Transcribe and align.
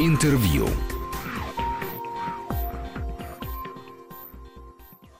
Интервью. 0.00 0.68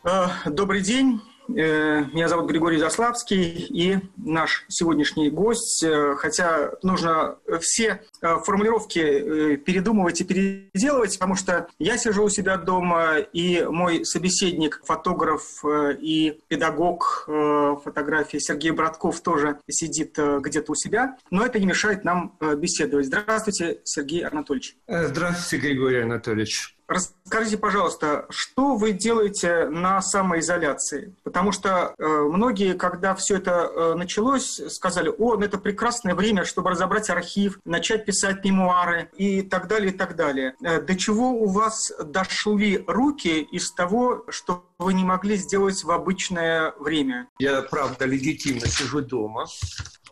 Э, 0.04 0.28
добрый 0.46 0.82
день. 0.82 1.20
Э, 1.48 2.04
меня 2.12 2.28
зовут 2.28 2.50
Григорий 2.50 2.78
Заславский, 2.78 3.66
и 3.68 3.98
наш 4.16 4.64
сегодняшний 4.68 5.30
гость, 5.30 5.82
э, 5.82 6.14
хотя 6.16 6.72
нужно 6.82 7.38
все 7.60 8.02
формулировки 8.20 9.56
передумывать 9.56 10.20
и 10.20 10.24
переделывать, 10.24 11.18
потому 11.18 11.34
что 11.34 11.68
я 11.78 11.96
сижу 11.96 12.24
у 12.24 12.28
себя 12.28 12.56
дома, 12.56 13.18
и 13.18 13.64
мой 13.64 14.04
собеседник, 14.04 14.80
фотограф 14.84 15.64
и 15.64 16.40
педагог 16.48 17.24
фотографии 17.26 18.38
Сергей 18.38 18.72
Братков 18.72 19.20
тоже 19.20 19.58
сидит 19.68 20.18
где-то 20.18 20.72
у 20.72 20.74
себя, 20.74 21.16
но 21.30 21.44
это 21.44 21.58
не 21.58 21.66
мешает 21.66 22.04
нам 22.04 22.36
беседовать. 22.56 23.06
Здравствуйте, 23.06 23.80
Сергей 23.84 24.24
Анатольевич. 24.24 24.76
Здравствуйте, 24.86 25.68
Григорий 25.68 26.02
Анатольевич. 26.02 26.77
Расскажите, 26.88 27.58
пожалуйста, 27.58 28.24
что 28.30 28.74
вы 28.74 28.92
делаете 28.92 29.68
на 29.68 30.00
самоизоляции? 30.00 31.14
Потому 31.22 31.52
что 31.52 31.94
э, 31.98 32.02
многие, 32.02 32.72
когда 32.72 33.14
все 33.14 33.36
это 33.36 33.50
э, 33.70 33.94
началось, 33.94 34.58
сказали, 34.72 35.10
о, 35.10 35.36
ну 35.36 35.42
это 35.42 35.58
прекрасное 35.58 36.14
время, 36.14 36.46
чтобы 36.46 36.70
разобрать 36.70 37.10
архив, 37.10 37.60
начать 37.66 38.06
писать 38.06 38.42
мемуары 38.42 39.10
и 39.18 39.42
так 39.42 39.68
далее, 39.68 39.92
и 39.92 39.96
так 39.96 40.16
далее. 40.16 40.54
Э, 40.62 40.80
до 40.80 40.96
чего 40.96 41.32
у 41.32 41.46
вас 41.48 41.92
дошли 42.02 42.82
руки 42.86 43.42
из 43.42 43.70
того, 43.72 44.24
что 44.30 44.64
вы 44.78 44.94
не 44.94 45.04
могли 45.04 45.36
сделать 45.36 45.84
в 45.84 45.90
обычное 45.90 46.72
время? 46.78 47.28
Я, 47.38 47.60
правда, 47.60 48.06
легитимно 48.06 48.66
сижу 48.66 49.02
дома. 49.02 49.44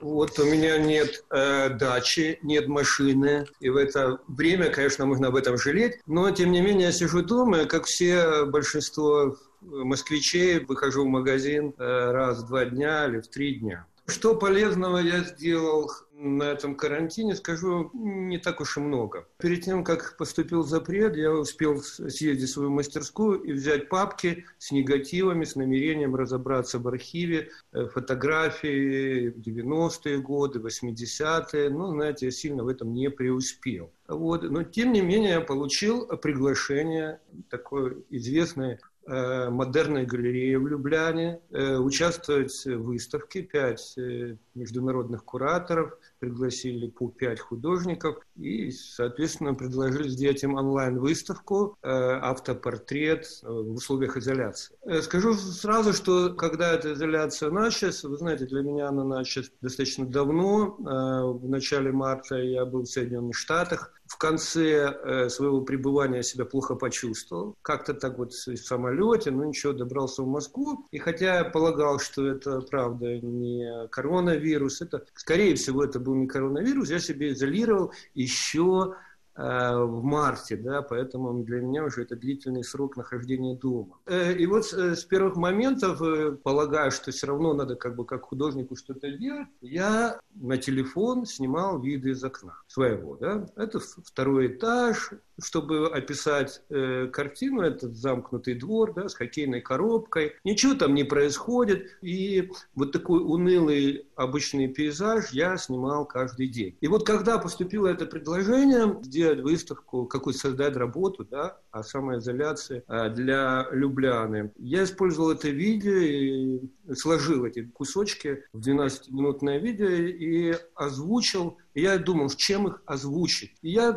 Вот 0.01 0.39
у 0.39 0.45
меня 0.45 0.79
нет 0.79 1.25
э, 1.31 1.71
дачи, 1.71 2.39
нет 2.43 2.69
машины, 2.69 3.47
и 3.61 3.71
в 3.71 3.77
это 3.77 4.19
время, 4.29 4.69
конечно, 4.71 5.07
можно 5.07 5.29
об 5.29 5.37
этом 5.37 5.57
жалеть, 5.57 6.01
но 6.07 6.31
тем 6.31 6.53
не 6.53 6.61
менее 6.61 6.87
я 6.87 6.93
сижу 6.93 7.23
дома, 7.23 7.65
как 7.65 7.85
все 7.85 8.45
большинство 8.45 9.37
москвичей, 9.61 10.61
выхожу 10.61 11.05
в 11.05 11.09
магазин 11.09 11.75
э, 11.79 12.11
раз 12.13 12.43
в 12.43 12.47
два 12.47 12.67
дня 12.67 13.07
или 13.07 13.21
в 13.21 13.29
три 13.29 13.57
дня. 13.57 13.87
Что 14.07 14.37
полезного 14.37 14.99
я 14.99 15.21
сделал 15.21 15.91
на 16.19 16.45
этом 16.45 16.75
карантине, 16.75 17.35
скажу, 17.35 17.91
не 17.93 18.39
так 18.39 18.61
уж 18.61 18.79
и 18.79 18.81
много. 18.81 19.29
Перед 19.39 19.65
тем, 19.65 19.85
как 19.85 20.17
поступил 20.17 20.63
запрет, 20.63 21.15
я 21.17 21.31
успел 21.31 21.81
съездить 21.81 22.49
в 22.49 22.53
свою 22.53 22.71
мастерскую 22.71 23.43
и 23.43 23.53
взять 23.53 23.89
папки 23.89 24.45
с 24.59 24.73
негативами, 24.73 25.45
с 25.45 25.57
намерением 25.57 26.17
разобраться 26.17 26.79
в 26.79 26.89
архиве, 26.89 27.51
э, 27.73 27.87
фотографии 27.89 29.31
90-е 29.37 30.19
годы, 30.19 30.59
80-е. 30.59 31.69
Ну, 31.69 31.91
знаете, 31.91 32.27
я 32.27 32.33
сильно 32.33 32.65
в 32.65 32.69
этом 32.69 32.95
не 32.95 33.11
преуспел. 33.11 33.93
Вот. 34.09 34.43
Но, 34.43 34.63
тем 34.63 34.93
не 34.93 35.03
менее, 35.03 35.33
я 35.33 35.41
получил 35.41 36.07
приглашение 36.07 37.21
такое 37.51 37.97
известное 38.09 38.79
Э, 38.79 38.96
модерной 39.07 40.05
галереи 40.05 40.57
в 40.57 40.67
Любляне, 40.67 41.41
э, 41.51 41.77
участвовать 41.77 42.65
в 42.65 42.83
выставке. 42.83 43.43
Пять 43.43 43.95
э, 43.97 44.37
международных 44.55 45.25
кураторов 45.25 45.97
пригласили 46.19 46.89
по 46.89 47.09
пять 47.09 47.41
художников 47.41 48.19
и, 48.37 48.71
соответственно, 48.71 49.55
предложили 49.55 50.09
сделать 50.09 50.43
им 50.43 50.55
онлайн-выставку 50.55 51.77
«Автопортрет 51.83 53.27
в 53.43 53.75
условиях 53.75 54.17
изоляции». 54.17 54.77
Скажу 55.03 55.35
сразу, 55.35 55.93
что 55.93 56.35
когда 56.35 56.73
эта 56.73 56.93
изоляция 56.93 57.51
началась, 57.51 58.03
вы 58.05 58.17
знаете, 58.17 58.47
для 58.47 58.63
меня 58.63 58.89
она 58.89 59.05
началась 59.05 59.51
достаточно 59.61 60.07
давно. 60.07 60.77
В 60.79 61.49
начале 61.49 61.93
марта 61.93 62.37
я 62.37 62.65
был 62.65 62.83
в 62.83 62.87
Соединенных 62.87 63.37
Штатах, 63.37 63.93
в 64.07 64.19
конце 64.19 64.95
э, 65.05 65.29
своего 65.29 65.63
пребывания 65.63 66.23
себя 66.23 66.45
плохо 66.45 66.77
почувствовал. 66.77 67.57
Как-то 67.63 67.93
так 67.93 68.19
вот 68.19 68.33
в 68.33 68.57
самолете, 68.57 69.31
но 69.31 69.45
ничего, 69.45 69.73
добрался 69.73 70.23
в 70.23 70.29
Москву. 70.29 70.87
И 70.93 70.99
хотя 70.99 71.39
я 71.39 71.45
полагал, 71.45 71.99
что 71.99 72.27
это, 72.27 72.61
правда, 72.61 73.19
не 73.19 73.89
коронавирус, 73.89 74.81
это, 74.81 75.05
скорее 75.15 75.57
всего, 75.57 75.85
это 75.85 75.99
был 75.99 76.15
не 76.17 76.27
коронавирус, 76.27 76.91
я 76.91 76.99
себя 76.99 77.33
изолировал 77.33 77.93
еще 78.15 78.95
Э, 79.37 79.85
в 79.85 80.03
марте, 80.03 80.57
да, 80.57 80.81
поэтому 80.81 81.45
для 81.45 81.61
меня 81.61 81.85
уже 81.85 82.03
это 82.03 82.17
длительный 82.17 82.65
срок 82.65 82.97
нахождения 82.97 83.55
дома. 83.55 83.99
Э, 84.07 84.33
и 84.33 84.47
вот 84.47 84.73
э, 84.73 84.97
с 84.97 85.05
первых 85.05 85.37
моментов, 85.37 86.01
полагаю, 86.43 86.91
что 86.91 87.11
все 87.11 87.27
равно 87.27 87.53
надо 87.53 87.77
как 87.77 87.97
бы 87.97 88.07
как 88.07 88.23
художнику 88.23 88.77
что-то 88.77 89.11
делать, 89.11 89.49
я 89.61 90.19
на 90.35 90.57
телефон 90.57 91.27
снимал 91.27 91.79
виды 91.83 92.11
из 92.11 92.25
окна 92.25 92.63
своего, 92.67 93.17
да. 93.17 93.47
Это 93.57 93.79
второй 93.79 94.47
этаж, 94.47 95.11
чтобы 95.43 95.89
описать 95.89 96.63
э, 96.69 97.09
картину, 97.13 97.63
этот 97.63 97.97
замкнутый 97.97 98.55
двор, 98.55 98.95
да, 98.95 99.09
с 99.09 99.15
хоккейной 99.15 99.61
коробкой. 99.61 100.35
Ничего 100.45 100.75
там 100.75 100.95
не 100.95 101.05
происходит, 101.05 101.99
и 102.03 102.51
вот 102.75 102.93
такой 102.93 103.21
унылый 103.21 104.07
обычный 104.17 104.69
пейзаж 104.69 105.31
я 105.31 105.57
снимал 105.57 106.07
каждый 106.07 106.49
день. 106.49 106.77
И 106.81 106.89
вот 106.89 107.07
когда 107.07 107.39
поступило 107.39 107.87
это 107.89 108.07
предложение 108.07 108.99
сделать 109.03 109.41
выставку, 109.41 110.07
какую-то 110.07 110.41
создать 110.41 110.77
работу, 110.77 111.25
да, 111.25 111.59
о 111.71 111.83
самоизоляции 111.83 112.83
э, 112.87 113.11
для 113.11 113.67
Любляны, 113.71 114.53
я 114.57 114.85
использовал 114.85 115.31
это 115.33 115.49
видео 115.49 115.97
и 115.97 116.61
сложил 116.95 117.45
эти 117.45 117.65
кусочки 117.65 118.45
в 118.53 118.67
12-минутное 118.67 119.59
видео 119.59 119.89
и 119.89 120.55
озвучил 120.75 121.59
и 121.77 121.83
я 121.83 121.99
думал, 121.99 122.31
чем 122.31 122.69
их 122.69 122.83
озвучить. 122.87 123.53
И 123.61 123.71
я 123.71 123.95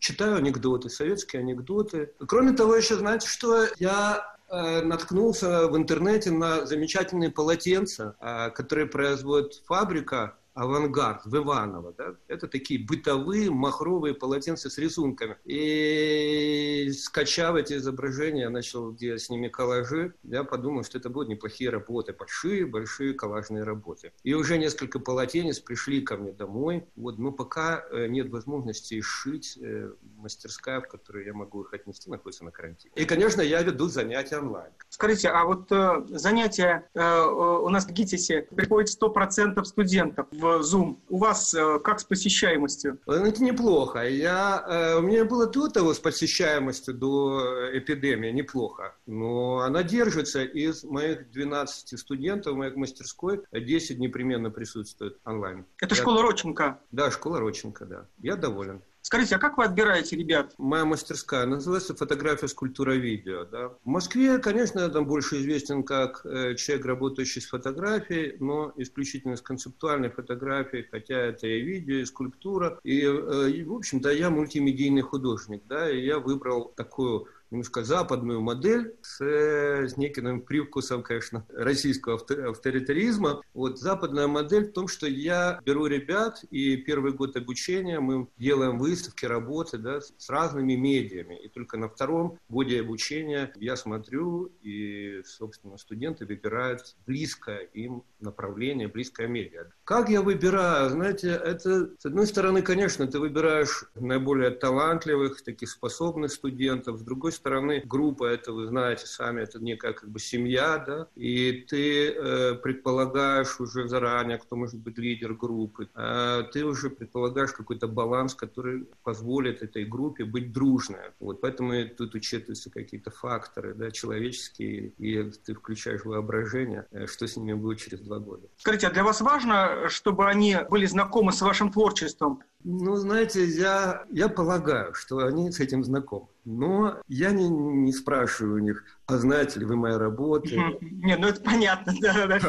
читаю 0.00 0.36
анекдоты, 0.36 0.90
советские 0.90 1.40
анекдоты. 1.40 2.12
Кроме 2.28 2.52
того, 2.52 2.76
еще 2.76 2.96
знаете, 2.96 3.26
что 3.26 3.64
я 3.78 4.36
э, 4.50 4.82
наткнулся 4.82 5.66
в 5.68 5.76
интернете 5.78 6.30
на 6.30 6.66
замечательные 6.66 7.30
полотенца, 7.30 8.16
э, 8.20 8.50
которые 8.50 8.86
производит 8.86 9.62
фабрика 9.64 10.36
авангард 10.56 11.26
в 11.26 11.36
Иваново. 11.36 11.94
Да? 11.96 12.16
Это 12.28 12.48
такие 12.48 12.84
бытовые 12.84 13.50
махровые 13.50 14.14
полотенца 14.14 14.70
с 14.70 14.78
рисунками. 14.78 15.36
И 15.44 16.90
скачав 16.92 17.56
эти 17.56 17.74
изображения, 17.74 18.42
я 18.42 18.50
начал 18.50 18.92
делать 18.94 19.22
с 19.22 19.30
ними 19.30 19.48
коллажи. 19.48 20.14
Я 20.22 20.44
подумал, 20.44 20.82
что 20.82 20.98
это 20.98 21.10
будут 21.10 21.28
неплохие 21.28 21.70
работы, 21.70 22.14
большие, 22.14 22.64
большие 22.66 23.12
коллажные 23.12 23.64
работы. 23.64 24.12
И 24.24 24.32
уже 24.32 24.56
несколько 24.56 24.98
полотенец 24.98 25.60
пришли 25.60 26.00
ко 26.00 26.16
мне 26.16 26.32
домой. 26.32 26.86
Вот, 26.96 27.18
но 27.18 27.32
пока 27.32 27.84
э, 27.90 28.06
нет 28.08 28.30
возможности 28.30 29.00
шить, 29.02 29.58
э, 29.60 29.92
мастерская, 30.26 30.80
в 30.80 30.88
которую 30.88 31.24
я 31.24 31.32
могу 31.32 31.62
их 31.62 31.72
отнести, 31.72 32.10
находится 32.10 32.44
на 32.44 32.50
карантине. 32.50 32.92
И, 32.96 33.04
конечно, 33.04 33.42
я 33.42 33.62
веду 33.62 33.86
занятия 33.86 34.38
онлайн. 34.38 34.72
Скажите, 34.88 35.28
а 35.28 35.44
вот 35.44 35.70
э, 35.70 36.02
занятия 36.08 36.88
э, 36.94 37.22
у 37.66 37.68
нас 37.68 37.86
в 37.86 37.92
ГИТИСе 37.92 38.42
приходит 38.42 38.90
100% 39.00 39.62
студентов 39.64 40.26
в 40.32 40.44
Zoom. 40.62 40.96
У 41.08 41.18
вас 41.18 41.54
э, 41.54 41.78
как 41.78 42.00
с 42.00 42.04
посещаемостью? 42.04 42.98
Это 43.06 43.42
неплохо. 43.42 44.00
Я, 44.08 44.64
э, 44.68 44.98
у 44.98 45.02
меня 45.02 45.24
было 45.24 45.46
до 45.46 45.68
того 45.68 45.94
с 45.94 46.00
посещаемостью, 46.00 46.94
до 46.94 47.70
эпидемии, 47.78 48.32
неплохо. 48.32 48.96
Но 49.06 49.60
она 49.60 49.84
держится. 49.84 50.42
Из 50.42 50.82
моих 50.82 51.30
12 51.30 51.98
студентов 51.98 52.54
в 52.54 52.56
моей 52.56 52.74
мастерской 52.74 53.42
10 53.52 53.98
непременно 53.98 54.50
присутствует 54.50 55.18
онлайн. 55.24 55.66
Это 55.80 55.94
я... 55.94 56.00
школа 56.00 56.22
Роченко? 56.22 56.80
Да, 56.90 57.10
школа 57.12 57.38
Роченко, 57.38 57.84
да. 57.84 58.06
Я 58.18 58.34
доволен. 58.34 58.82
Скажите, 59.06 59.36
а 59.36 59.38
как 59.38 59.56
вы 59.56 59.62
отбираете 59.62 60.16
ребят? 60.16 60.52
Моя 60.58 60.84
мастерская 60.84 61.46
называется 61.46 61.94
«Фотография, 61.94 62.48
скульптура, 62.48 62.90
видео». 62.94 63.44
Да? 63.44 63.68
В 63.68 63.86
Москве, 63.86 64.38
конечно, 64.38 64.80
я 64.80 64.88
там 64.88 65.06
больше 65.06 65.36
известен 65.36 65.84
как 65.84 66.26
э, 66.26 66.56
человек, 66.56 66.86
работающий 66.86 67.40
с 67.40 67.46
фотографией, 67.46 68.34
но 68.40 68.72
исключительно 68.76 69.36
с 69.36 69.42
концептуальной 69.42 70.10
фотографией, 70.10 70.88
хотя 70.90 71.14
это 71.14 71.46
и 71.46 71.60
видео, 71.60 71.98
и 71.98 72.04
скульптура. 72.04 72.80
И, 72.82 73.02
э, 73.02 73.50
и 73.50 73.62
в 73.62 73.74
общем-то, 73.74 74.10
я 74.10 74.28
мультимедийный 74.28 75.02
художник. 75.02 75.62
Да? 75.68 75.88
И 75.88 76.04
я 76.04 76.18
выбрал 76.18 76.72
такую 76.76 77.28
немножко 77.50 77.84
западную 77.84 78.40
модель 78.40 78.96
с, 79.02 79.20
с 79.20 79.96
неким 79.96 80.40
привкусом, 80.42 81.02
конечно, 81.02 81.46
российского 81.48 82.16
авторитаризма. 82.48 83.42
Вот 83.54 83.78
западная 83.78 84.26
модель 84.26 84.68
в 84.68 84.72
том, 84.72 84.88
что 84.88 85.06
я 85.06 85.60
беру 85.64 85.86
ребят, 85.86 86.44
и 86.50 86.76
первый 86.76 87.12
год 87.12 87.36
обучения 87.36 88.00
мы 88.00 88.28
делаем 88.36 88.78
выставки, 88.78 89.24
работы 89.24 89.78
да, 89.78 90.00
с 90.00 90.28
разными 90.28 90.74
медиами. 90.74 91.38
И 91.44 91.48
только 91.48 91.76
на 91.76 91.88
втором 91.88 92.38
годе 92.48 92.80
обучения 92.80 93.52
я 93.56 93.76
смотрю, 93.76 94.52
и, 94.62 95.22
собственно, 95.24 95.76
студенты 95.78 96.26
выбирают 96.26 96.96
близкое 97.06 97.60
им 97.74 98.02
направление, 98.20 98.88
близкое 98.88 99.28
медиа. 99.28 99.70
Как 99.84 100.08
я 100.08 100.22
выбираю? 100.22 100.90
Знаете, 100.90 101.28
это, 101.30 101.90
с 101.98 102.06
одной 102.06 102.26
стороны, 102.26 102.62
конечно, 102.62 103.06
ты 103.06 103.18
выбираешь 103.18 103.84
наиболее 103.94 104.50
талантливых, 104.50 105.42
таких 105.42 105.70
способных 105.70 106.32
студентов, 106.32 106.98
с 106.98 107.02
другой 107.02 107.32
стороны, 107.36 107.82
группа, 107.84 108.24
это 108.24 108.52
вы 108.52 108.66
знаете 108.66 109.06
сами, 109.06 109.42
это 109.42 109.58
некая 109.60 109.92
как 109.92 110.08
бы 110.08 110.18
семья, 110.18 110.78
да, 110.78 111.08
и 111.14 111.64
ты 111.68 112.10
э, 112.10 112.54
предполагаешь 112.54 113.60
уже 113.60 113.88
заранее, 113.88 114.38
кто 114.38 114.56
может 114.56 114.80
быть 114.80 114.98
лидер 114.98 115.34
группы, 115.34 115.88
э, 115.94 116.42
ты 116.52 116.64
уже 116.64 116.90
предполагаешь 116.90 117.52
какой-то 117.52 117.88
баланс, 117.88 118.34
который 118.34 118.86
позволит 119.02 119.62
этой 119.62 119.84
группе 119.84 120.24
быть 120.24 120.52
дружной. 120.52 121.12
Вот, 121.20 121.40
поэтому 121.40 121.72
тут 121.88 122.14
учитываются 122.14 122.70
какие-то 122.70 123.10
факторы, 123.10 123.74
да, 123.74 123.90
человеческие, 123.90 124.88
и 124.98 125.30
ты 125.44 125.54
включаешь 125.54 126.04
воображение, 126.04 126.86
э, 126.90 127.06
что 127.06 127.26
с 127.26 127.36
ними 127.36 127.54
будет 127.54 127.78
через 127.78 128.00
два 128.00 128.18
года. 128.18 128.48
Скажите, 128.58 128.86
а 128.86 128.90
для 128.90 129.04
вас 129.04 129.20
важно, 129.20 129.88
чтобы 129.88 130.28
они 130.28 130.56
были 130.70 130.86
знакомы 130.86 131.32
с 131.32 131.40
вашим 131.40 131.70
творчеством? 131.70 132.42
Ну, 132.68 132.96
знаете, 132.96 133.44
я, 133.44 134.02
я 134.10 134.28
полагаю, 134.28 134.92
что 134.92 135.18
они 135.18 135.52
с 135.52 135.60
этим 135.60 135.84
знакомы. 135.84 136.26
Но 136.44 136.98
я 137.06 137.30
не, 137.30 137.48
не 137.48 137.92
спрашиваю 137.92 138.56
у 138.56 138.58
них, 138.58 138.84
а 139.06 139.18
знаете 139.18 139.60
ли 139.60 139.66
вы 139.66 139.76
мои 139.76 139.94
работы? 139.94 140.56
Не, 140.80 141.16
ну 141.16 141.28
это 141.28 141.40
понятно, 141.40 141.92
да-да-да. 142.00 142.40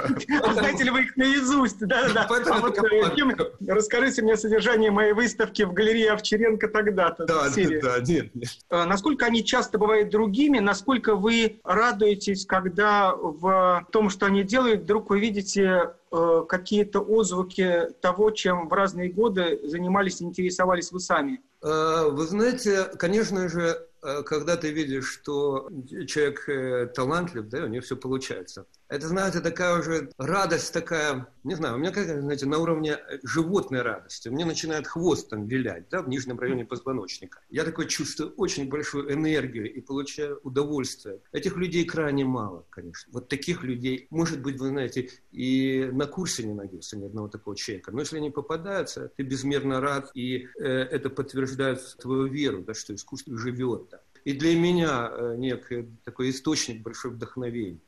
А 0.42 0.54
знаете 0.54 0.86
ли 0.86 0.90
вы 0.90 1.04
их 1.04 1.18
наизусть? 1.18 1.80
Да-да-да. 1.80 2.28
А 2.28 2.60
вот 2.60 2.80
э, 2.80 3.48
расскажите 3.68 4.24
мне 4.24 4.38
содержание 4.38 4.90
моей 4.90 5.14
выставки 5.14 5.62
в 5.62 5.74
галерее 5.74 6.14
Овчаренко 6.14 6.68
тогда-то. 6.68 7.26
Да, 7.26 7.50
да, 7.84 8.00
нет. 8.00 8.32
Э, 8.72 8.86
насколько 8.86 9.28
они 9.28 9.46
часто 9.46 9.78
бывают 9.78 10.10
другими, 10.10 10.58
насколько 10.58 11.16
вы 11.16 11.60
радуетесь, 11.64 12.48
когда 12.48 13.14
в 13.16 13.86
том, 13.92 14.10
что 14.10 14.26
они 14.26 14.44
делают, 14.44 14.82
вдруг 14.82 15.12
вы 15.12 15.20
видите 15.20 15.92
какие-то 16.10 17.02
отзвуки 17.02 17.90
того, 18.02 18.32
чем 18.32 18.70
в 18.70 18.74
разные 18.74 19.12
годы 19.12 19.60
занимались 19.64 20.22
и 20.22 20.24
интересовались 20.24 20.92
вы 20.92 21.00
сами? 21.00 21.42
Вы 21.62 22.26
знаете, 22.28 22.86
конечно 22.98 23.50
же, 23.50 23.88
Э, 24.08 24.24
когда 24.24 24.56
ты 24.56 24.72
видишь, 24.72 25.12
что 25.12 25.70
человек 26.08 26.48
э, 26.48 26.86
талантлив, 26.88 27.48
да, 27.48 27.64
у 27.64 27.68
него 27.68 27.82
все 27.82 27.98
получается. 27.98 28.66
Это, 28.90 29.08
знаете, 29.08 29.42
такая 29.42 29.80
уже 29.80 30.10
радость 30.18 30.74
такая, 30.74 31.28
не 31.44 31.56
знаю, 31.56 31.76
у 31.76 31.78
меня, 31.78 31.92
как, 31.92 32.06
знаете, 32.06 32.46
на 32.46 32.58
уровне 32.58 32.98
животной 33.24 33.82
радости. 33.82 34.30
У 34.30 34.32
меня 34.32 34.46
начинает 34.46 34.88
хвост 34.88 35.30
там 35.30 35.46
вилять, 35.46 35.90
да, 35.90 36.02
в 36.02 36.08
нижнем 36.08 36.40
районе 36.40 36.66
позвоночника. 36.66 37.42
Я 37.50 37.66
такой 37.66 37.88
чувствую 37.88 38.34
очень 38.38 38.70
большую 38.70 39.12
энергию 39.12 39.74
и 39.74 39.82
получаю 39.82 40.40
удовольствие. 40.44 41.20
Этих 41.34 41.58
людей 41.58 41.84
крайне 41.84 42.24
мало, 42.24 42.66
конечно. 42.70 43.12
Вот 43.12 43.28
таких 43.28 43.64
людей, 43.64 44.08
может 44.10 44.42
быть, 44.42 44.58
вы 44.58 44.70
знаете, 44.70 45.10
и 45.32 45.90
на 45.92 46.06
курсе 46.06 46.44
не 46.44 46.54
найдется 46.54 46.98
ни 46.98 47.06
одного 47.06 47.28
такого 47.28 47.58
человека. 47.58 47.92
Но 47.92 48.00
если 48.00 48.18
они 48.18 48.32
попадаются, 48.32 49.12
ты 49.18 49.24
безмерно 49.24 49.82
рад, 49.82 50.12
и 50.14 50.48
э, 50.60 50.64
это 50.64 51.10
подтверждает 51.10 51.82
твою 52.00 52.28
веру, 52.28 52.62
да, 52.62 52.74
что 52.74 52.96
искусство 52.96 53.38
живет. 53.38 53.90
Да. 53.92 54.02
И 54.24 54.34
для 54.34 54.58
меня 54.58 55.10
э, 55.12 55.36
некий 55.38 55.90
такой 56.06 56.30
источник 56.30 56.82
большой 56.82 57.12
вдохновения 57.12 57.80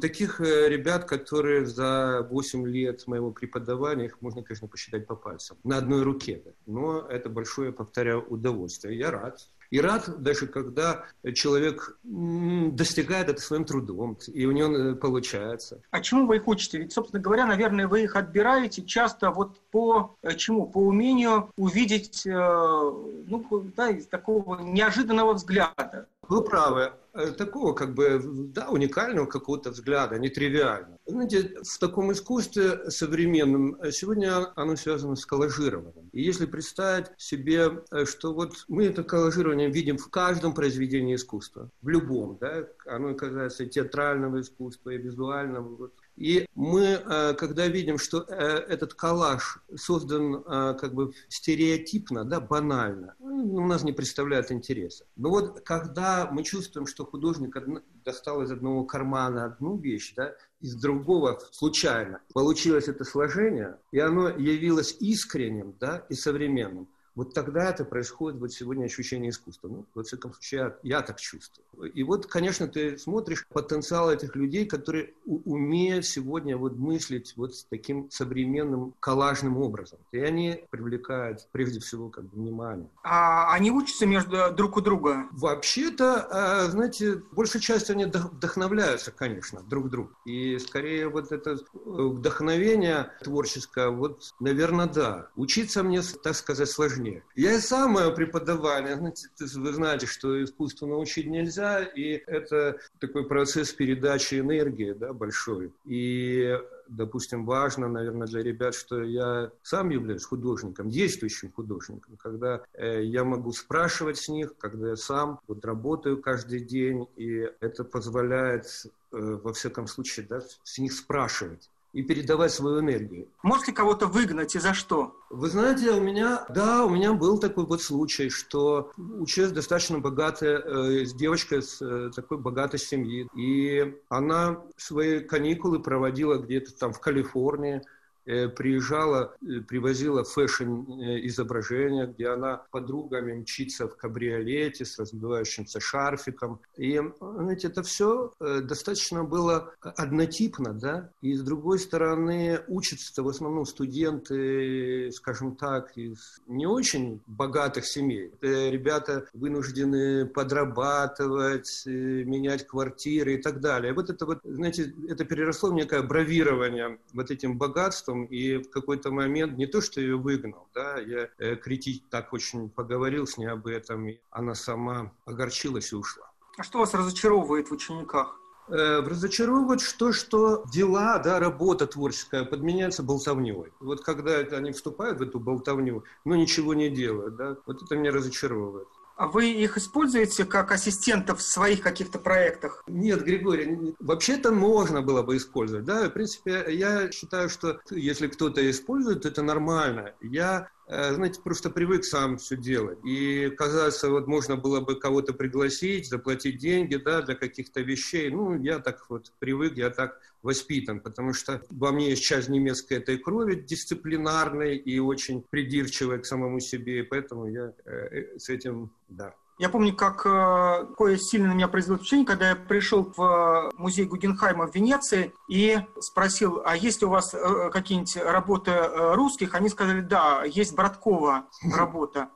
таких 0.00 0.40
э, 0.40 0.68
ребят, 0.68 1.04
которые 1.04 1.66
за 1.66 2.26
8 2.30 2.66
лет 2.66 3.06
моего 3.06 3.30
преподавания, 3.30 4.06
их 4.06 4.20
можно, 4.20 4.42
конечно, 4.42 4.68
посчитать 4.68 5.06
по 5.06 5.16
пальцам, 5.16 5.56
на 5.64 5.78
одной 5.78 6.02
руке. 6.02 6.42
Но 6.66 7.00
это 7.00 7.28
большое, 7.28 7.72
повторяю, 7.72 8.24
удовольствие. 8.28 8.98
Я 8.98 9.10
рад. 9.10 9.48
И 9.70 9.80
рад 9.80 10.22
даже, 10.22 10.46
когда 10.46 11.06
человек 11.34 11.98
достигает 12.04 13.28
это 13.28 13.40
своим 13.40 13.64
трудом, 13.64 14.18
и 14.28 14.46
у 14.46 14.52
него 14.52 14.76
э, 14.76 14.94
получается. 14.94 15.80
А 15.90 16.00
чему 16.00 16.26
вы 16.26 16.36
их 16.36 16.46
учите? 16.46 16.78
Ведь, 16.78 16.92
собственно 16.92 17.22
говоря, 17.22 17.46
наверное, 17.46 17.88
вы 17.88 18.02
их 18.02 18.16
отбираете 18.16 18.82
часто 18.84 19.30
вот 19.30 19.58
по 19.70 20.14
э, 20.22 20.34
чему? 20.36 20.66
По 20.66 20.78
умению 20.78 21.50
увидеть, 21.56 22.22
ну, 22.24 23.64
да, 23.76 23.90
из 23.90 24.06
такого 24.06 24.60
неожиданного 24.60 25.34
взгляда. 25.34 26.06
Вы 26.28 26.42
правы. 26.42 26.92
Э, 27.14 27.30
такого, 27.30 27.74
как 27.74 27.94
бы, 27.94 28.20
да, 28.24 28.68
уникального 28.70 29.26
какого-то 29.26 29.70
взгляда, 29.70 30.18
нетривиального. 30.18 30.98
Знаете, 31.06 31.56
в 31.62 31.78
таком 31.78 32.10
искусстве 32.10 32.90
современном 32.90 33.76
э, 33.80 33.92
сегодня 33.92 34.52
оно 34.56 34.74
связано 34.74 35.14
с 35.14 35.24
коллажированием. 35.24 36.10
И 36.12 36.22
если 36.22 36.46
представить 36.46 37.06
себе, 37.16 37.84
э, 37.92 38.04
что 38.04 38.34
вот 38.34 38.64
мы 38.66 38.86
это 38.86 39.04
коллажирование 39.04 39.70
видим 39.70 39.96
в 39.96 40.10
каждом 40.10 40.54
произведении 40.54 41.14
искусства, 41.14 41.70
в 41.82 41.88
любом, 41.88 42.36
да, 42.40 42.66
оно 42.86 43.14
касается 43.14 43.62
и 43.62 43.68
театрального 43.68 44.40
искусства, 44.40 44.90
и 44.90 44.98
визуального, 44.98 45.68
вот, 45.68 45.92
и 46.16 46.46
мы, 46.54 47.34
когда 47.38 47.66
видим, 47.66 47.98
что 47.98 48.20
этот 48.20 48.94
коллаж 48.94 49.58
создан 49.76 50.42
как 50.42 50.94
бы 50.94 51.12
стереотипно, 51.28 52.24
да, 52.24 52.40
банально, 52.40 53.14
у 53.18 53.66
нас 53.66 53.82
не 53.82 53.92
представляет 53.92 54.52
интереса. 54.52 55.06
Но 55.16 55.30
вот 55.30 55.60
когда 55.60 56.28
мы 56.30 56.44
чувствуем, 56.44 56.86
что 56.86 57.04
художник 57.04 57.56
достал 58.04 58.42
из 58.42 58.50
одного 58.50 58.84
кармана 58.84 59.44
одну 59.44 59.76
вещь, 59.76 60.14
да, 60.16 60.34
из 60.60 60.74
другого 60.76 61.40
случайно, 61.50 62.20
получилось 62.32 62.88
это 62.88 63.04
сложение, 63.04 63.78
и 63.92 63.98
оно 63.98 64.28
явилось 64.28 64.96
искренним 65.00 65.76
да, 65.78 66.06
и 66.08 66.14
современным, 66.14 66.88
вот 67.14 67.32
тогда 67.32 67.70
это 67.70 67.84
происходит, 67.84 68.40
вот 68.40 68.52
сегодня 68.52 68.86
ощущение 68.86 69.30
искусства. 69.30 69.68
Ну, 69.68 69.86
во 69.94 70.02
всяком 70.02 70.32
случае, 70.32 70.74
я, 70.82 70.96
я 70.96 71.02
так 71.02 71.20
чувствую. 71.20 71.64
И 71.92 72.02
вот, 72.02 72.26
конечно, 72.26 72.66
ты 72.66 72.98
смотришь 72.98 73.46
потенциал 73.52 74.12
этих 74.12 74.34
людей, 74.34 74.66
которые 74.66 75.14
умеют 75.24 76.06
сегодня 76.06 76.56
вот 76.56 76.76
мыслить 76.76 77.34
вот 77.36 77.54
с 77.54 77.64
таким 77.64 78.10
современным 78.10 78.94
коллажным 79.00 79.58
образом. 79.58 79.98
И 80.12 80.18
они 80.18 80.64
привлекают 80.70 81.46
прежде 81.52 81.80
всего 81.80 82.10
как 82.10 82.24
бы 82.24 82.36
внимание. 82.36 82.88
А 83.02 83.52
они 83.52 83.70
учатся 83.70 84.06
между 84.06 84.52
друг 84.52 84.76
у 84.76 84.80
друга? 84.80 85.28
Вообще-то, 85.32 86.26
а, 86.30 86.70
знаете, 86.70 87.22
большая 87.32 87.62
часть 87.62 87.90
они 87.90 88.06
вдохновляются, 88.06 89.12
конечно, 89.12 89.62
друг 89.62 89.88
друга. 89.88 90.10
И 90.24 90.58
скорее 90.58 91.08
вот 91.08 91.30
это 91.30 91.58
вдохновение 91.74 93.12
творческое, 93.22 93.90
вот, 93.90 94.34
наверное, 94.40 94.86
да. 94.86 95.28
Учиться 95.36 95.82
мне, 95.82 96.02
так 96.22 96.34
сказать, 96.34 96.68
сложнее 96.68 97.03
мне. 97.04 97.22
Я 97.34 97.54
и 97.54 97.58
сам 97.58 97.96
преподавание, 98.14 98.96
знаете, 98.96 99.28
вы 99.38 99.72
знаете, 99.72 100.06
что 100.06 100.42
искусству 100.42 100.86
научить 100.86 101.26
нельзя, 101.26 101.82
и 101.82 102.22
это 102.26 102.78
такой 102.98 103.26
процесс 103.26 103.72
передачи 103.72 104.40
энергии 104.40 104.92
да, 104.92 105.12
большой. 105.12 105.72
И 105.84 106.58
допустим, 106.88 107.44
важно, 107.44 107.88
наверное, 107.88 108.26
для 108.26 108.42
ребят, 108.42 108.74
что 108.74 109.02
я 109.02 109.50
сам 109.62 109.90
являюсь 109.90 110.24
художником, 110.24 110.90
действующим 110.90 111.52
художником, 111.52 112.16
когда 112.16 112.62
э, 112.74 113.02
я 113.04 113.24
могу 113.24 113.52
спрашивать 113.52 114.18
с 114.18 114.28
них, 114.28 114.56
когда 114.58 114.90
я 114.90 114.96
сам 114.96 115.40
вот 115.48 115.64
работаю 115.64 116.20
каждый 116.20 116.60
день, 116.60 117.06
и 117.16 117.50
это 117.60 117.84
позволяет, 117.84 118.66
э, 119.12 119.38
во 119.42 119.52
всяком 119.52 119.86
случае, 119.86 120.26
да, 120.28 120.40
с 120.62 120.78
них 120.78 120.92
спрашивать 120.92 121.70
и 121.94 122.02
передавать 122.02 122.52
свою 122.52 122.80
энергию. 122.80 123.28
Может 123.42 123.68
ли 123.68 123.72
кого-то 123.72 124.08
выгнать 124.08 124.56
и 124.56 124.58
за 124.58 124.74
что? 124.74 125.16
Вы 125.30 125.48
знаете, 125.48 125.92
у 125.92 126.00
меня, 126.00 126.44
да, 126.48 126.84
у 126.84 126.90
меня 126.90 127.12
был 127.12 127.38
такой 127.38 127.64
вот 127.64 127.82
случай, 127.82 128.28
что 128.30 128.92
училась 128.96 129.52
достаточно 129.52 130.00
богатая 130.00 130.58
э, 130.58 131.04
девочка 131.14 131.62
с 131.62 131.80
э, 131.80 132.10
такой 132.14 132.38
богатой 132.38 132.80
семьи, 132.80 133.28
и 133.36 133.94
она 134.08 134.60
свои 134.76 135.20
каникулы 135.20 135.80
проводила 135.80 136.36
где-то 136.36 136.74
там 136.74 136.92
в 136.92 137.00
Калифорнии, 137.00 137.82
приезжала, 138.24 139.36
э, 139.42 139.60
привозила 139.60 140.24
фэшн-изображения, 140.24 142.06
где 142.06 142.28
она 142.28 142.62
подругами 142.70 143.34
мчится 143.34 143.88
в 143.88 143.96
кабриолете 143.96 144.84
с 144.84 144.98
раздувающимся 144.98 145.80
шарфиком. 145.80 146.60
И, 146.76 147.00
знаете, 147.20 147.68
это 147.68 147.82
все 147.82 148.32
э, 148.40 148.60
достаточно 148.60 149.24
было 149.24 149.74
однотипно, 149.80 150.72
да, 150.72 151.10
и 151.20 151.34
с 151.34 151.42
другой 151.42 151.78
стороны 151.78 152.60
учатся 152.68 153.22
в 153.22 153.28
основном 153.28 153.66
студенты, 153.66 155.10
скажем 155.12 155.56
так, 155.56 155.96
из 155.96 156.40
не 156.46 156.66
очень 156.66 157.20
богатых 157.26 157.84
семей. 157.86 158.32
Ребята 158.40 159.26
вынуждены 159.32 160.26
подрабатывать, 160.26 161.82
менять 161.86 162.66
квартиры 162.66 163.34
и 163.34 163.42
так 163.42 163.60
далее. 163.60 163.92
Вот 163.92 164.10
это 164.10 164.26
вот, 164.26 164.40
знаете, 164.44 164.94
это 165.08 165.24
переросло 165.24 165.70
в 165.70 165.74
некое 165.74 166.02
бравирование 166.02 166.98
вот 167.12 167.30
этим 167.30 167.58
богатством, 167.58 168.13
обществом, 168.14 168.24
и 168.24 168.56
в 168.58 168.70
какой-то 168.70 169.10
момент 169.10 169.58
не 169.58 169.66
то, 169.66 169.80
что 169.80 170.00
ее 170.00 170.16
выгнал, 170.16 170.68
да, 170.74 170.98
я 170.98 171.28
э, 171.38 171.56
критик 171.56 172.04
так 172.10 172.32
очень 172.32 172.70
поговорил 172.70 173.26
с 173.26 173.36
ней 173.36 173.46
об 173.46 173.66
этом, 173.66 174.08
и 174.08 174.18
она 174.30 174.54
сама 174.54 175.12
огорчилась 175.26 175.92
и 175.92 175.96
ушла. 175.96 176.30
А 176.56 176.62
что 176.62 176.78
вас 176.78 176.94
разочаровывает 176.94 177.68
в 177.68 177.72
учениках? 177.72 178.38
Э, 178.68 179.00
разочаровывает 179.00 179.80
то, 179.98 180.12
что 180.12 180.64
дела, 180.72 181.18
да, 181.18 181.38
работа 181.38 181.86
творческая 181.86 182.44
подменяется 182.44 183.02
болтовней. 183.02 183.72
Вот 183.80 184.02
когда 184.02 184.38
они 184.38 184.72
вступают 184.72 185.18
в 185.18 185.22
эту 185.22 185.38
болтовню, 185.38 186.04
но 186.24 186.36
ничего 186.36 186.74
не 186.74 186.88
делают, 186.88 187.36
да, 187.36 187.56
вот 187.66 187.82
это 187.82 187.96
меня 187.96 188.10
разочаровывает. 188.10 188.88
А 189.16 189.28
вы 189.28 189.50
их 189.50 189.76
используете 189.76 190.44
как 190.44 190.72
ассистентов 190.72 191.38
в 191.38 191.42
своих 191.42 191.80
каких-то 191.80 192.18
проектах? 192.18 192.82
Нет, 192.88 193.22
Григорий, 193.22 193.94
вообще-то 194.00 194.50
можно 194.50 195.02
было 195.02 195.22
бы 195.22 195.36
использовать. 195.36 195.84
Да, 195.84 196.08
в 196.08 196.10
принципе, 196.10 196.64
я 196.68 197.10
считаю, 197.12 197.48
что 197.48 197.80
если 197.90 198.26
кто-то 198.26 198.68
использует, 198.68 199.24
это 199.24 199.42
нормально. 199.42 200.14
Я 200.20 200.68
знаете, 200.86 201.40
просто 201.42 201.70
привык 201.70 202.04
сам 202.04 202.36
все 202.36 202.56
делать. 202.56 202.98
И, 203.04 203.50
казаться, 203.56 204.10
вот 204.10 204.26
можно 204.26 204.56
было 204.56 204.80
бы 204.80 204.98
кого-то 204.98 205.32
пригласить, 205.32 206.08
заплатить 206.08 206.58
деньги, 206.58 206.96
да, 206.96 207.22
для 207.22 207.34
каких-то 207.34 207.80
вещей. 207.80 208.30
Ну, 208.30 208.60
я 208.62 208.78
так 208.78 209.08
вот 209.08 209.32
привык, 209.38 209.76
я 209.76 209.90
так 209.90 210.20
воспитан, 210.42 211.00
потому 211.00 211.32
что 211.32 211.62
во 211.70 211.90
мне 211.90 212.10
есть 212.10 212.22
часть 212.22 212.50
немецкой 212.50 212.98
этой 212.98 213.16
крови 213.16 213.54
дисциплинарной 213.54 214.76
и 214.76 214.98
очень 214.98 215.42
придирчивой 215.42 216.20
к 216.20 216.26
самому 216.26 216.60
себе, 216.60 217.00
и 217.00 217.02
поэтому 217.02 217.46
я 217.46 217.72
э, 217.86 218.38
с 218.38 218.50
этим, 218.50 218.90
да, 219.08 219.34
я 219.58 219.68
помню, 219.68 219.94
как 219.94 220.26
э, 220.26 220.86
какое 220.88 221.16
сильно 221.16 221.48
на 221.48 221.52
меня 221.52 221.68
произвело 221.68 221.96
впечатление, 221.96 222.26
когда 222.26 222.48
я 222.50 222.56
пришел 222.56 223.12
в 223.16 223.22
э, 223.22 223.70
музей 223.76 224.04
Гугенхайма 224.04 224.66
в 224.66 224.74
Венеции 224.74 225.34
и 225.48 225.78
спросил, 226.00 226.62
а 226.64 226.76
есть 226.76 227.00
ли 227.00 227.06
у 227.06 227.10
вас 227.10 227.34
э, 227.34 227.70
какие-нибудь 227.70 228.16
работы 228.16 228.72
русских? 229.14 229.54
Они 229.54 229.68
сказали, 229.68 230.00
да, 230.00 230.42
есть 230.44 230.74
Браткова 230.74 231.44
работа. 231.72 232.30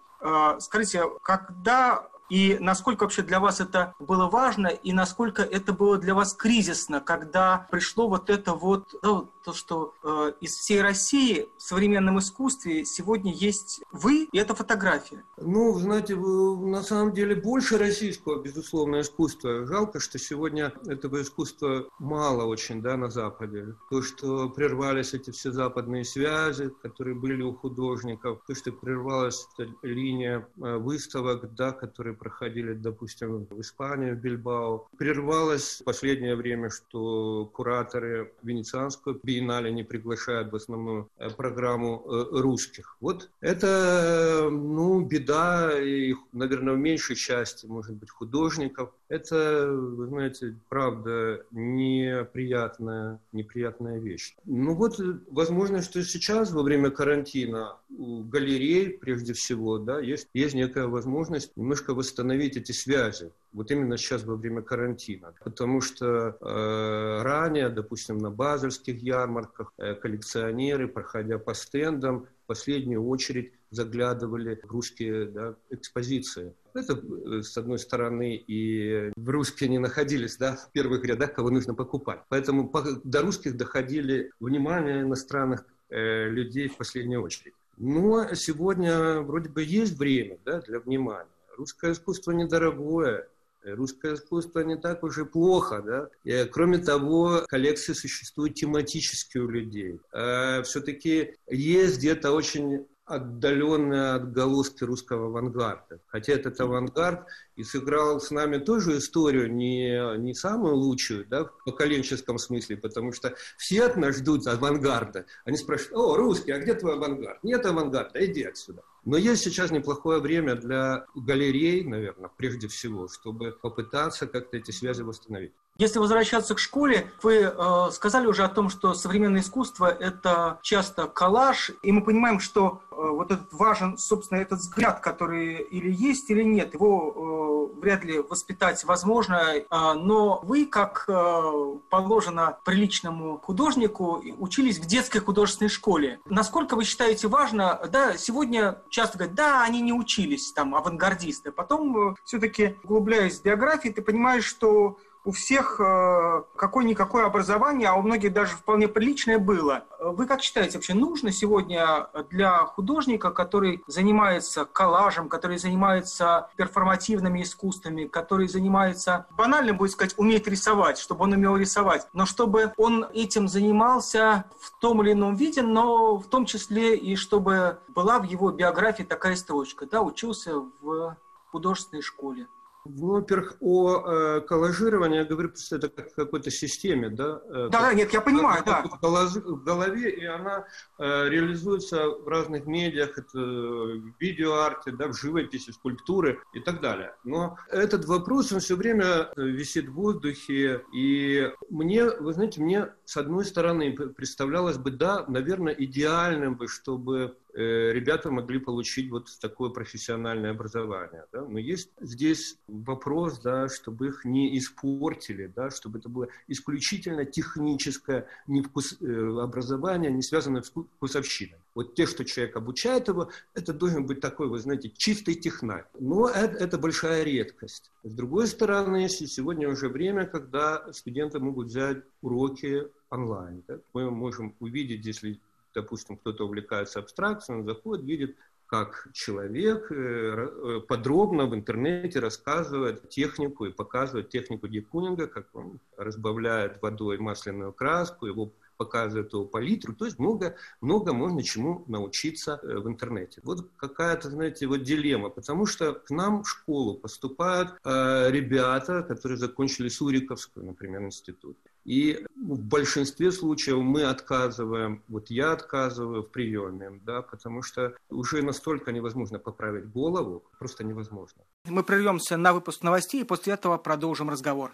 Скажите, 0.59 1.05
когда 1.23 2.09
и 2.29 2.59
насколько 2.61 3.05
вообще 3.05 3.23
для 3.23 3.41
вас 3.41 3.61
это 3.61 3.95
было 3.99 4.29
важно, 4.29 4.67
и 4.67 4.93
насколько 4.93 5.43
это 5.43 5.73
было 5.73 5.97
для 5.97 6.15
вас 6.15 6.35
кризисно, 6.35 7.01
когда 7.01 7.67
пришло 7.71 8.09
вот 8.09 8.29
это 8.29 8.53
вот, 8.55 8.95
ну, 9.03 9.29
то, 9.49 9.55
что 9.55 9.95
э, 10.05 10.33
из 10.43 10.57
всей 10.59 10.83
России 10.83 11.49
в 11.57 11.63
современном 11.63 12.19
искусстве 12.19 12.85
сегодня 12.85 13.33
есть 13.33 13.81
вы 13.93 14.29
и 14.31 14.39
эта 14.39 14.55
фотография? 14.55 15.25
Ну, 15.39 15.79
знаете, 15.79 16.17
на 16.17 16.83
самом 16.83 17.15
деле 17.15 17.35
больше 17.35 17.79
российского, 17.79 18.43
безусловно, 18.43 19.01
искусства. 19.01 19.65
Жалко, 19.65 20.01
что 20.01 20.19
сегодня 20.19 20.75
этого 20.87 21.23
искусства 21.23 21.87
мало 21.99 22.45
очень, 22.45 22.83
да, 22.83 22.99
на 22.99 23.09
Западе. 23.09 23.75
То, 23.89 24.03
что 24.03 24.51
прервались 24.51 25.15
эти 25.15 25.31
все 25.31 25.51
западные 25.51 26.05
связи, 26.05 26.71
которые 26.83 27.15
были 27.15 27.43
у 27.43 27.55
художников, 27.55 28.43
то, 28.47 28.55
что 28.55 28.71
прервалась 28.71 29.49
эта 29.57 29.73
линия 29.81 30.47
э, 30.59 30.77
выставок, 30.77 31.55
да, 31.55 31.73
которые 31.73 32.15
проходили, 32.15 32.75
допустим, 32.75 33.47
в 33.49 33.61
Испании, 33.63 34.11
в 34.11 34.17
Бильбао. 34.21 34.89
Прервалось 34.99 35.79
в 35.81 35.85
последнее 35.85 36.37
время, 36.37 36.69
что 36.69 37.47
кураторы 37.55 38.35
Венецианского 38.43 39.15
биеннале 39.39 39.73
не 39.73 39.85
приглашают 39.85 40.53
в 40.53 40.57
основную 40.57 41.11
э, 41.17 41.31
программу 41.31 42.05
э, 42.05 42.41
русских. 42.41 42.97
Вот 43.01 43.31
это, 43.41 44.49
ну, 44.51 45.01
беда, 45.01 45.79
и, 45.81 46.15
наверное, 46.33 46.75
в 46.75 46.79
меньшей 46.79 47.17
части, 47.17 47.67
может 47.67 47.97
быть, 47.97 48.11
художников. 48.11 48.91
Это, 49.09 49.71
вы 49.71 50.07
знаете, 50.07 50.55
правда, 50.69 51.43
неприятная, 51.51 53.21
неприятная 53.33 53.99
вещь. 53.99 54.37
Ну 54.45 54.75
вот, 54.75 55.01
возможно, 55.31 55.81
что 55.81 56.03
сейчас, 56.03 56.53
во 56.53 56.63
время 56.63 56.91
карантина, 56.91 57.77
у 57.89 58.23
галерей, 58.23 58.91
прежде 58.91 59.33
всего, 59.33 59.79
да, 59.79 59.99
есть, 59.99 60.29
есть 60.35 60.55
некая 60.55 60.87
возможность 60.89 61.57
немножко 61.57 61.95
восстановить 61.95 62.57
эти 62.59 62.73
связи. 62.73 63.33
Вот 63.53 63.71
именно 63.71 63.97
сейчас 63.97 64.25
во 64.25 64.37
время 64.37 64.61
карантина. 64.61 65.33
Потому 65.43 65.81
что 65.81 66.37
э, 66.41 67.23
ранее, 67.23 67.71
допустим, 67.71 68.19
на 68.19 68.31
базельских 68.31 69.03
ярмарках 69.03 69.73
э, 69.79 69.95
коллекционеры, 69.95 70.87
проходя 70.87 71.39
по 71.39 71.55
стендам, 71.55 72.27
в 72.45 72.47
последнюю 72.47 73.07
очередь 73.07 73.53
заглядывали 73.71 74.61
в 74.63 74.71
русские 74.71 75.27
да, 75.27 75.55
экспозиции. 75.71 76.55
Это, 76.79 76.95
э, 76.95 77.43
с 77.43 77.57
одной 77.57 77.79
стороны, 77.79 78.37
и 78.37 79.13
в 79.17 79.29
русские 79.29 79.71
не 79.71 79.79
находились 79.79 80.37
да, 80.37 80.57
в 80.57 80.73
первых 80.73 81.05
рядах, 81.05 81.35
кого 81.35 81.51
нужно 81.51 81.75
покупать. 81.75 82.21
Поэтому 82.29 82.73
до 83.05 83.23
русских 83.23 83.57
доходили 83.57 84.31
внимание 84.41 85.03
иностранных 85.03 85.65
э, 85.91 86.29
людей 86.29 86.69
в 86.69 86.77
последнюю 86.77 87.23
очередь. 87.23 87.55
Но 87.77 88.35
сегодня 88.35 89.21
вроде 89.21 89.49
бы 89.49 89.63
есть 89.63 89.99
время 89.99 90.39
да, 90.45 90.61
для 90.61 90.81
внимания. 90.81 91.31
Русское 91.57 91.93
искусство 91.93 92.33
недорогое, 92.33 93.29
Русское 93.65 94.15
искусство 94.15 94.61
не 94.61 94.77
так 94.77 95.03
уж 95.03 95.19
и 95.19 95.25
плохо, 95.25 95.83
да. 95.83 96.09
И, 96.25 96.49
кроме 96.51 96.79
того, 96.79 97.45
коллекции 97.49 97.93
существуют 97.93 98.55
тематические 98.55 99.45
у 99.45 99.49
людей. 99.49 100.01
А 100.13 100.63
все-таки 100.63 101.35
есть 101.49 101.99
где-то 101.99 102.33
очень 102.33 102.87
отдаленные 103.09 104.15
отголоски 104.15 104.85
русского 104.85 105.27
авангарда. 105.27 106.01
Хотя 106.07 106.35
этот 106.35 106.61
авангард 106.61 107.27
и 107.57 107.65
сыграл 107.65 108.21
с 108.21 108.31
нами 108.31 108.59
тоже 108.59 108.99
историю 108.99 109.53
не, 109.53 110.19
не 110.19 110.35
самую 110.35 110.77
лучшую, 110.77 111.27
да, 111.27 111.45
в 111.45 111.65
поколенческом 111.65 112.39
смысле, 112.39 112.77
потому 112.77 113.13
что 113.13 113.35
все 113.57 113.85
от 113.85 113.97
нас 113.97 114.17
ждут 114.17 114.47
авангарда. 114.47 115.27
Они 115.45 115.57
спрашивают, 115.57 115.97
о, 115.97 116.17
русский, 116.17 116.53
а 116.53 116.59
где 116.59 116.75
твой 116.75 116.95
авангард? 116.95 117.43
Нет 117.43 117.65
авангарда, 117.65 118.25
иди 118.25 118.45
отсюда. 118.45 118.83
Но 119.05 119.17
есть 119.17 119.43
сейчас 119.43 119.71
неплохое 119.71 120.21
время 120.21 120.55
для 120.55 121.07
галерей, 121.15 121.83
наверное, 121.85 122.31
прежде 122.37 122.69
всего, 122.69 123.09
чтобы 123.09 123.53
попытаться 123.53 124.27
как-то 124.27 124.59
эти 124.59 124.71
связи 124.71 125.01
восстановить. 125.01 125.53
Если 125.81 126.01
возвращаться 126.01 126.57
к 126.57 126.59
школе, 126.59 127.13
вы 127.23 127.37
э, 127.37 127.91
сказали 127.93 128.27
уже 128.27 128.43
о 128.43 128.49
том, 128.49 128.69
что 128.69 128.95
современное 128.95 129.43
искусство– 129.43 129.87
это 130.01 130.59
часто 130.61 131.07
коллаж, 131.07 131.71
и 131.83 131.93
мы 131.93 132.03
понимаем, 132.03 132.41
что 132.41 132.83
э, 132.91 132.95
вот 132.97 133.31
этот 133.31 133.53
важен, 133.53 133.97
собственно, 133.97 134.41
этот 134.41 134.59
взгляд, 134.59 134.99
который 134.99 135.63
или 135.63 135.93
есть, 135.93 136.31
или 136.31 136.43
нет, 136.43 136.75
его 136.75 137.71
э, 137.77 137.81
вряд 137.81 138.03
ли 138.03 138.19
воспитать 138.19 138.83
возможно, 138.83 139.41
э, 139.55 139.65
но 139.71 140.41
вы, 140.43 140.67
как 140.67 141.05
э, 141.07 141.43
положено 141.91 142.59
приличному 142.65 143.39
художнику, 143.39 144.21
учились 144.39 144.81
в 144.81 144.87
детской 144.87 145.21
художественной 145.21 145.69
школе. 145.69 146.19
Насколько 146.25 146.75
вы 146.75 146.83
считаете 146.83 147.29
важно, 147.29 147.81
да, 147.89 148.17
сегодня 148.17 148.83
часто 148.89 149.17
говорят, 149.17 149.37
да, 149.37 149.63
они 149.63 149.81
не 149.81 149.93
учились, 149.93 150.51
там, 150.51 150.75
авангардисты, 150.75 151.53
потом 151.53 152.11
э, 152.11 152.15
все-таки, 152.25 152.75
углубляясь 152.83 153.39
в 153.39 153.45
биографии, 153.45 153.91
ты 153.91 154.03
понимаешь, 154.03 154.45
что 154.45 154.99
у 155.29 155.31
всех 155.31 155.79
э, 155.79 156.43
какое-никакое 156.57 157.27
образование, 157.27 157.91
а 157.91 157.97
у 157.97 158.01
многих 158.01 158.33
даже 158.33 158.57
вполне 158.57 158.89
приличное 158.89 159.39
было. 159.39 159.85
Вы 160.01 160.25
как 160.25 160.41
считаете, 160.41 160.79
вообще 160.79 160.95
нужно 160.95 161.33
сегодня 161.33 162.07
для 162.31 162.61
художника, 162.65 163.31
который 163.31 163.85
занимается 163.87 164.65
коллажем, 164.65 165.29
который 165.29 165.59
занимается 165.59 166.49
перформативными 166.57 167.43
искусствами, 167.43 168.07
который 168.07 168.49
занимается, 168.49 169.27
банально 169.37 169.75
будет 169.75 169.91
сказать, 169.91 170.15
умеет 170.17 170.49
рисовать, 170.49 170.97
чтобы 170.97 171.25
он 171.25 171.35
умел 171.35 171.59
рисовать, 171.59 172.09
но 172.15 172.25
чтобы 172.25 172.73
он 172.79 173.05
этим 173.13 173.49
занимался 173.49 174.47
в 174.59 174.81
том 174.81 175.03
или 175.03 175.13
ином 175.13 175.37
виде, 175.37 175.61
но 175.61 176.17
в 176.17 176.27
том 176.29 176.47
числе 176.47 176.97
и 176.97 177.17
чтобы 177.17 177.81
была 177.89 178.19
в 178.19 178.23
его 178.23 178.51
биографии 178.51 179.03
такая 179.03 179.37
строчка, 179.37 179.85
да, 179.85 180.01
учился 180.01 180.55
в 180.81 181.19
художественной 181.51 182.01
школе. 182.01 182.47
Во-первых, 182.85 183.57
о 183.61 184.01
э, 184.01 184.41
коллажировании 184.43 185.19
я 185.19 185.25
говорю, 185.25 185.51
что 185.55 185.77
это 185.77 185.89
как 185.89 186.15
какой-то 186.15 186.51
системе, 186.51 187.11
да? 187.11 187.41
Э, 187.49 187.69
да, 187.71 187.93
нет, 187.93 188.13
я 188.13 188.21
понимаю, 188.21 188.63
да. 188.65 188.83
В 188.83 189.65
голове, 189.65 190.11
и 190.11 190.25
она 190.25 190.67
э, 190.99 191.29
реализуется 191.29 192.09
в 192.09 192.27
разных 192.29 192.67
медиах, 192.67 193.19
это 193.19 193.39
в 193.39 194.13
видеоарте, 194.21 194.93
да, 194.93 195.09
в 195.09 195.15
живописи, 195.15 195.71
скульптуры 195.71 196.41
и 196.55 196.61
так 196.61 196.81
далее. 196.81 197.15
Но 197.25 197.57
этот 197.69 198.05
вопрос, 198.07 198.53
он 198.53 198.61
все 198.61 198.77
время 198.77 199.05
э, 199.05 199.43
висит 199.43 199.89
в 199.89 199.95
воздухе, 199.95 200.83
и 200.95 201.53
мне, 201.69 202.05
вы 202.05 202.33
знаете, 202.33 202.61
мне 202.61 202.89
с 203.09 203.17
одной 203.17 203.47
стороны 203.47 203.91
представлялось 203.91 204.77
бы, 204.77 204.91
да, 204.91 205.25
наверное, 205.29 205.73
идеальным 205.73 206.57
бы, 206.57 206.69
чтобы 206.69 207.39
Э, 207.59 207.93
ребята 207.93 208.31
могли 208.31 208.61
получить 208.61 209.11
вот 209.11 209.29
такое 209.41 209.71
профессиональное 209.71 210.53
образование. 210.53 211.25
Да? 211.33 211.45
Но 211.45 211.59
есть 211.59 211.91
здесь 212.01 212.57
вопрос, 212.69 213.41
да, 213.41 213.69
чтобы 213.69 214.09
их 214.09 214.25
не 214.25 214.57
испортили, 214.57 215.51
да, 215.57 215.69
чтобы 215.71 215.99
это 215.99 216.09
было 216.09 216.29
исключительно 216.47 217.25
техническое 217.25 218.29
не 218.47 218.63
вкус, 218.63 218.97
э, 219.01 219.41
образование, 219.41 220.13
не 220.13 220.23
связанное 220.23 220.63
с 220.63 220.71
вкусовщиной. 220.71 221.59
Вот 221.75 221.97
те, 221.97 222.07
что 222.07 222.25
человек 222.25 222.55
обучает 222.55 223.09
его, 223.09 223.29
это 223.55 223.73
должен 223.73 224.07
быть 224.07 224.21
такой, 224.21 224.47
вы 224.47 224.61
знаете, 224.61 224.91
чистый 224.91 225.35
технарь. 225.35 225.87
Но 225.99 226.29
это, 226.29 226.63
это 226.63 226.79
большая 226.79 227.25
редкость. 227.25 227.91
С 228.05 228.15
другой 228.15 228.47
стороны, 228.47 229.09
сегодня 229.09 229.69
уже 229.69 229.89
время, 229.89 230.27
когда 230.27 230.93
студенты 230.93 231.41
могут 231.41 231.67
взять 231.67 232.05
уроки 232.21 232.87
онлайн. 233.11 233.63
Да? 233.69 233.79
Мы 233.93 234.11
можем 234.11 234.55
увидеть, 234.61 235.05
если 235.05 235.41
допустим, 235.75 236.17
кто-то 236.17 236.45
увлекается 236.45 236.99
абстракцией, 236.99 237.61
он 237.61 237.65
заходит, 237.65 238.05
видит, 238.05 238.37
как 238.67 239.09
человек 239.15 239.91
э, 239.91 239.95
э, 239.95 240.81
подробно 240.87 241.47
в 241.47 241.55
интернете 241.55 242.21
рассказывает 242.21 243.09
технику 243.09 243.65
и 243.65 243.73
показывает 243.73 244.29
технику 244.29 244.69
декунинга, 244.69 245.27
как 245.27 245.47
он 245.55 245.81
разбавляет 245.97 246.83
водой 246.83 247.19
масляную 247.19 247.73
краску, 247.73 248.27
его 248.27 248.53
показывает 248.77 249.33
его 249.33 249.45
палитру, 249.45 249.93
то 249.95 250.05
есть 250.05 250.19
много, 250.19 250.55
много 250.81 251.13
можно 251.13 251.43
чему 251.43 251.85
научиться 251.89 252.61
э, 252.63 252.77
в 252.79 252.87
интернете. 252.89 253.41
Вот 253.43 253.71
какая-то, 253.77 254.31
знаете, 254.31 254.67
вот 254.67 254.83
дилемма, 254.83 255.31
потому 255.31 255.67
что 255.67 255.95
к 255.95 256.11
нам 256.11 256.45
в 256.45 256.49
школу 256.49 256.95
поступают 256.95 257.71
э, 257.85 258.31
ребята, 258.31 259.03
которые 259.03 259.39
закончили 259.39 259.89
Суриковскую, 259.89 260.67
например, 260.67 261.03
институт. 261.03 261.57
И 261.89 262.23
в 262.37 262.61
большинстве 262.61 263.33
случаев 263.33 263.79
мы 263.79 264.03
отказываем, 264.03 265.03
вот 265.09 265.31
я 265.31 265.53
отказываю 265.53 266.23
в 266.23 266.27
приеме, 266.27 267.01
да, 267.07 267.23
потому 267.23 267.63
что 267.63 267.95
уже 268.11 268.43
настолько 268.43 268.93
невозможно 268.93 269.39
поправить 269.39 269.91
голову, 269.91 270.43
просто 270.59 270.85
невозможно. 270.85 271.43
Мы 271.65 271.83
прервемся 271.83 272.37
на 272.37 272.53
выпуск 272.53 272.83
новостей 272.83 273.23
и 273.23 273.25
после 273.25 273.55
этого 273.55 273.79
продолжим 273.79 274.29
разговор. 274.29 274.73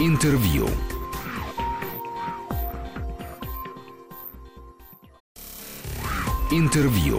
Интервью. 0.00 0.66
Интервью. 6.50 7.18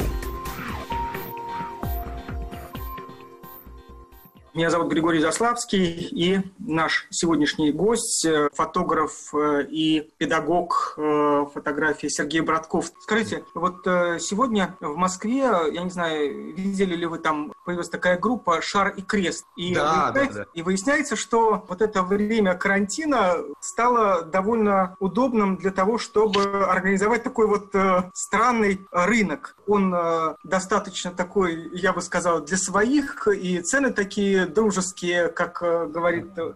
Меня 4.58 4.72
зовут 4.72 4.92
Григорий 4.92 5.20
Заславский, 5.20 5.86
и 5.86 6.42
наш 6.58 7.06
сегодняшний 7.12 7.72
гость, 7.72 8.26
э, 8.26 8.50
фотограф 8.56 9.32
э, 9.32 9.68
и 9.70 10.10
педагог 10.18 10.96
э, 10.98 11.46
фотографии 11.54 12.08
Сергей 12.08 12.42
Братков. 12.42 12.92
Скажите, 13.02 13.44
вот 13.54 13.84
сегодня 13.86 14.76
в 14.80 14.96
Москве, 14.96 15.42
я 15.72 15.84
не 15.84 15.92
знаю, 15.92 16.56
видели 16.56 16.96
ли 16.96 17.06
вы 17.06 17.20
там, 17.20 17.54
появилась 17.66 17.90
такая 17.90 18.18
группа 18.18 18.60
«Шар 18.64 18.96
и 18.98 19.04
крест». 19.04 19.46
И, 19.56 19.76
да, 19.76 20.08
выясняется, 20.08 20.40
да, 20.40 20.46
да. 20.46 20.50
и 20.56 20.64
выясняется, 20.64 21.16
что 21.16 21.64
вот 21.70 21.84
это 21.84 22.02
время 22.02 22.56
карантина 22.56 23.36
стало 23.60 24.24
довольно 24.24 24.96
удобным 25.00 25.58
для 25.58 25.70
того, 25.70 26.00
чтобы 26.00 26.66
организовать 26.66 27.22
такой 27.22 27.46
вот 27.46 27.76
странный 28.16 28.82
рынок. 28.92 29.56
Он 29.68 29.96
достаточно 30.44 31.12
такой, 31.12 31.70
я 31.78 31.94
бы 31.94 32.02
сказал, 32.02 32.42
для 32.42 32.58
своих, 32.58 33.28
и 33.28 33.62
цены 33.62 33.92
такие 33.92 34.47
дружеские, 34.48 35.30
как 35.30 35.62
э, 35.62 35.88
говорит 35.88 36.32
э, 36.38 36.54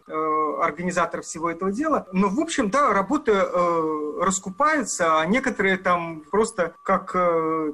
организатор 0.61 1.21
всего 1.21 1.51
этого 1.51 1.71
дела. 1.71 2.07
Но, 2.11 2.29
в 2.29 2.39
общем, 2.39 2.69
да, 2.69 2.93
работы 2.93 3.31
э, 3.31 4.19
раскупаются, 4.21 5.19
а 5.19 5.25
некоторые 5.25 5.77
там 5.77 6.23
просто 6.29 6.73
как 6.83 7.11